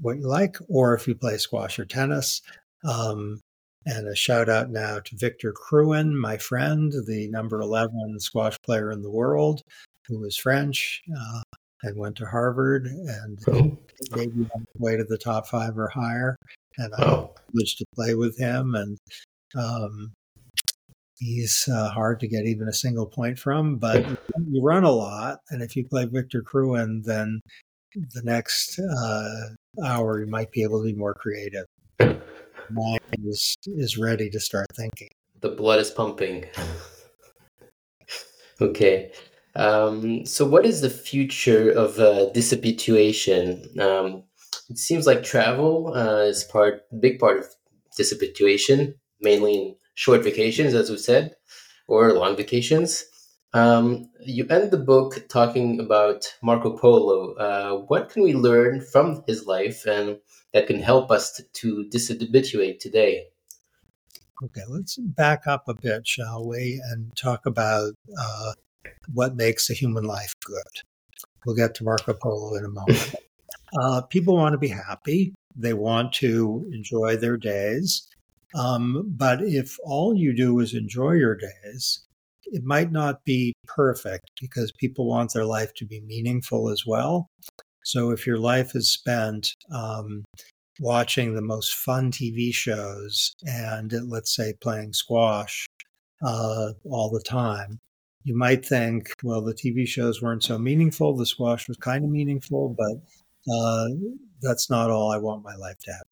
[0.00, 2.42] what you like, or if you play squash or tennis.
[2.84, 3.40] Um,
[3.86, 8.90] and a shout out now to Victor Crouin, my friend, the number 11 squash player
[8.90, 9.62] in the world,
[10.06, 11.42] who is French uh,
[11.82, 13.78] and went to Harvard and oh.
[14.14, 16.36] maybe on the way to the top five or higher
[16.78, 17.34] and I oh.
[17.34, 18.74] privileged to play with him.
[18.74, 18.98] And
[19.56, 20.12] um,
[21.18, 24.04] he's uh, hard to get even a single point from, but
[24.48, 27.40] you run a lot, and if you play Victor Crouin, then
[27.94, 31.66] the next uh, hour you might be able to be more creative.
[32.70, 35.08] Mind is is ready to start thinking.
[35.40, 36.44] The blood is pumping.
[38.60, 39.12] okay.
[39.56, 43.78] Um, so, what is the future of uh, dishabituation?
[43.80, 44.24] Um,
[44.68, 47.46] it seems like travel uh, is part big part of
[47.98, 51.34] dishabituation, mainly in short vacations, as we said,
[51.88, 53.04] or long vacations.
[53.52, 57.34] Um, you end the book talking about Marco Polo.
[57.34, 60.18] Uh, what can we learn from his life and
[60.52, 63.26] that can help us to, to dishabituate today?
[64.42, 68.52] Okay, let's back up a bit, shall we, and talk about uh,
[69.12, 70.82] what makes a human life good.
[71.44, 73.14] We'll get to Marco Polo in a moment.
[73.80, 75.32] Uh, people want to be happy.
[75.54, 78.04] They want to enjoy their days.
[78.54, 82.04] Um, but if all you do is enjoy your days,
[82.46, 87.28] it might not be perfect because people want their life to be meaningful as well.
[87.84, 90.24] So if your life is spent um,
[90.80, 95.66] watching the most fun TV shows and let's say playing squash
[96.24, 97.78] uh, all the time,
[98.24, 101.16] you might think, well, the TV shows weren't so meaningful.
[101.16, 103.88] The squash was kind of meaningful, but uh,
[104.42, 106.02] that's not all I want my life to have.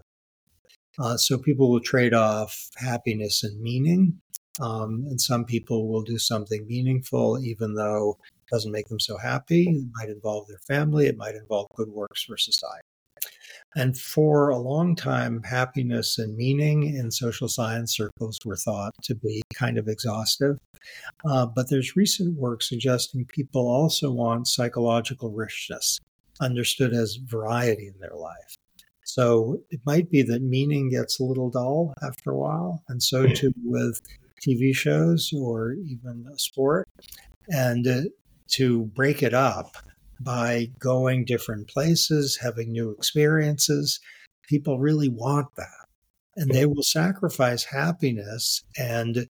[0.98, 4.20] Uh, so people will trade off happiness and meaning.
[4.60, 9.16] Um, and some people will do something meaningful, even though it doesn't make them so
[9.16, 9.68] happy.
[9.68, 12.87] It might involve their family, it might involve good works for society.
[13.76, 19.14] And for a long time, happiness and meaning in social science circles were thought to
[19.14, 20.58] be kind of exhaustive.
[21.24, 26.00] Uh, but there's recent work suggesting people also want psychological richness
[26.40, 28.56] understood as variety in their life.
[29.04, 33.26] So it might be that meaning gets a little dull after a while, and so
[33.26, 33.32] hmm.
[33.32, 34.00] too with
[34.46, 36.86] TV shows or even sport.
[37.48, 38.00] And uh,
[38.48, 39.76] to break it up
[40.20, 44.00] by going different places, having new experiences,
[44.48, 45.86] people really want that.
[46.36, 49.28] And they will sacrifice happiness and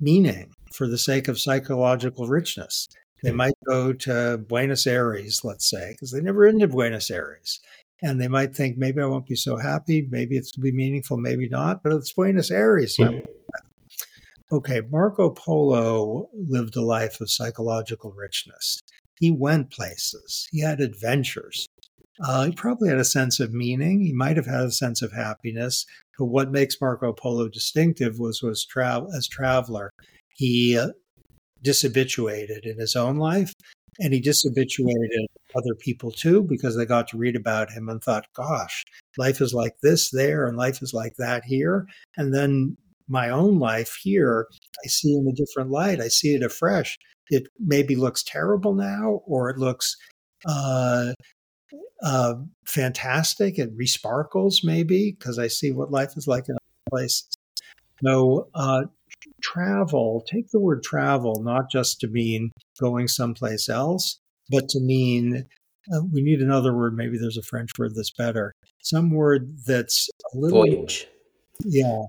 [0.00, 2.88] meaning for the sake of psychological richness.
[3.22, 7.60] They might go to Buenos Aires, let's say, because they never been to Buenos Aires.
[8.00, 10.06] And they might think, maybe I won't be so happy.
[10.08, 12.96] Maybe it's going to be meaningful, maybe not, but it's Buenos Aires.
[12.96, 13.26] Mm-hmm.
[14.50, 18.80] Okay, Marco Polo lived a life of psychological richness.
[19.20, 21.66] He went places, he had adventures.
[22.20, 24.00] Uh, he probably had a sense of meaning.
[24.00, 25.86] He might have had a sense of happiness.
[26.18, 29.90] But what makes Marco Polo distinctive was was tra- as traveler,
[30.34, 30.88] he uh,
[31.64, 33.52] dishabituated in his own life,
[34.00, 38.26] and he dishabituated other people too because they got to read about him and thought,
[38.34, 38.84] "Gosh,
[39.16, 42.76] life is like this there, and life is like that here." And then
[43.08, 44.46] my own life here,
[44.84, 46.00] I see in a different light.
[46.00, 46.98] I see it afresh.
[47.30, 49.96] It maybe looks terrible now, or it looks
[50.46, 51.12] uh,
[52.02, 52.34] uh,
[52.66, 53.58] fantastic.
[53.58, 57.28] It resparkles maybe because I see what life is like in other places.
[58.04, 58.82] So uh,
[59.42, 62.50] travel, take the word travel not just to mean
[62.80, 64.18] going someplace else,
[64.50, 65.44] but to mean
[65.92, 66.94] uh, we need another word.
[66.96, 68.52] Maybe there's a French word that's better.
[68.82, 71.08] Some word that's a little voyage.
[71.64, 72.02] Yeah.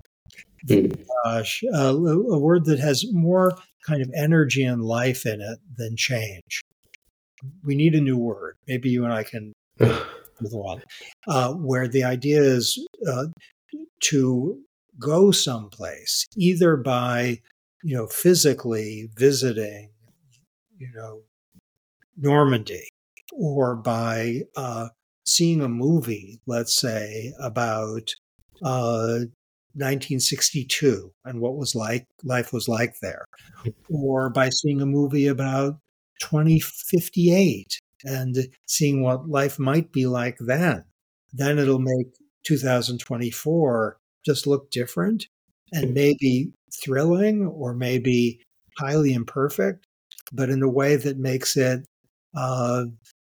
[0.67, 1.05] Mm.
[1.23, 5.95] Gosh, uh, a word that has more kind of energy and life in it than
[5.95, 6.61] change.
[7.63, 8.55] We need a new word.
[8.67, 10.81] Maybe you and I can with one,
[11.27, 13.25] uh, where the idea is uh,
[14.05, 14.59] to
[14.99, 17.39] go someplace either by
[17.83, 19.89] you know physically visiting
[20.77, 21.21] you know
[22.17, 22.89] Normandy
[23.31, 24.89] or by uh,
[25.25, 28.13] seeing a movie, let's say about
[28.63, 29.19] uh,
[29.73, 33.25] 1962 and what was like life was like there,
[33.89, 35.79] or by seeing a movie about
[36.21, 40.83] 2058 and seeing what life might be like then.
[41.33, 42.07] Then it'll make
[42.43, 45.27] 2024 just look different
[45.71, 46.51] and maybe
[46.83, 48.41] thrilling or maybe
[48.77, 49.85] highly imperfect,
[50.31, 51.85] but in a way that makes it
[52.35, 52.85] uh,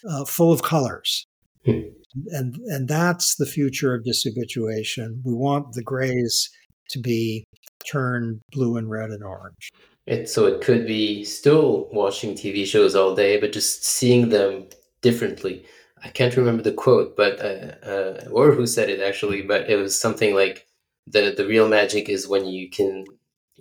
[0.08, 1.26] uh, full of colors.
[1.64, 1.80] Hmm.
[2.26, 5.22] And, and that's the future of dishabituation.
[5.24, 6.50] We want the grays
[6.90, 7.44] to be
[7.90, 9.70] turned blue and red and orange.
[10.06, 14.66] It, so it could be still watching TV shows all day, but just seeing them
[15.00, 15.64] differently.
[16.04, 19.76] I can't remember the quote, but uh, uh, or who said it actually, but it
[19.76, 20.66] was something like
[21.06, 23.04] the the real magic is when you can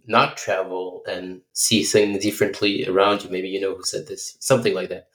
[0.08, 3.30] not travel and see things differently around you.
[3.30, 5.08] Maybe you know who said this, something like that.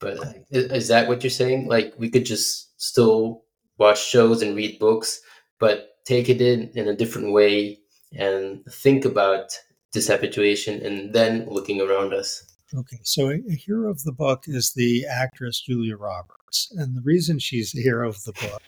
[0.00, 1.68] But uh, is that what you're saying?
[1.68, 3.44] Like we could just still
[3.78, 5.20] watch shows and read books,
[5.58, 7.78] but take it in in a different way
[8.16, 9.58] and think about
[9.94, 12.44] dishabituation and then looking around us.
[12.74, 16.72] Okay, so a, a, hero of the book is the actress Julia Roberts.
[16.76, 18.60] And the reason she's the hero of the book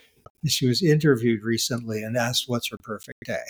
[0.43, 3.43] is she was interviewed recently and asked what's her perfect day.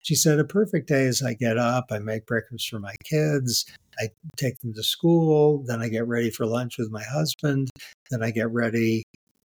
[0.00, 3.66] She said, A perfect day is I get up, I make breakfast for my kids,
[3.98, 7.68] I take them to school, then I get ready for lunch with my husband,
[8.10, 9.02] then I get ready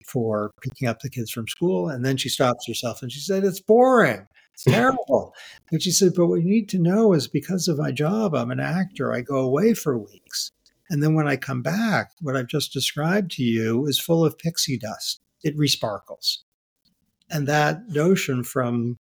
[0.06, 1.88] for picking up the kids from school.
[1.88, 4.26] And then she stops herself and she said, It's boring.
[4.54, 5.34] It's terrible.
[5.70, 8.50] and she said, But what you need to know is because of my job, I'm
[8.50, 10.50] an actor, I go away for weeks.
[10.88, 14.38] And then when I come back, what I've just described to you is full of
[14.38, 15.20] pixie dust.
[15.42, 16.38] It resparkles.
[17.28, 18.96] And that notion from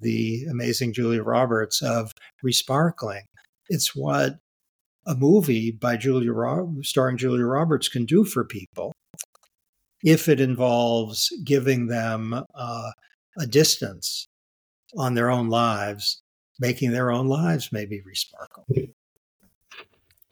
[0.00, 2.12] the amazing Julia Roberts of
[2.44, 3.22] resparkling,
[3.68, 4.38] it's what
[5.06, 6.32] a movie by Julia
[6.82, 8.92] starring Julia Roberts can do for people
[10.04, 12.90] if it involves giving them uh,
[13.38, 14.28] a distance
[14.96, 16.22] on their own lives,
[16.60, 18.92] making their own lives maybe resparkle.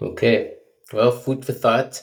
[0.00, 0.54] Okay.
[0.92, 2.02] Well, food for thought.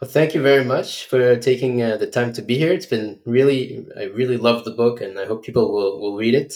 [0.00, 2.72] Well, thank you very much for taking uh, the time to be here.
[2.72, 6.34] It's been really, I really love the book, and I hope people will, will read
[6.34, 6.54] it.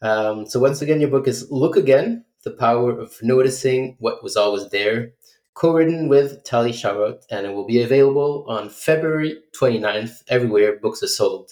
[0.00, 4.36] Um, so, once again, your book is Look Again The Power of Noticing What Was
[4.36, 5.12] Always There,
[5.58, 11.02] co written with Tali Sharot, and it will be available on February 29th everywhere books
[11.02, 11.50] are sold.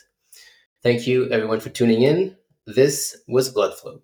[0.80, 2.36] Thank you, everyone, for tuning in.
[2.66, 4.02] This was Blood Flow.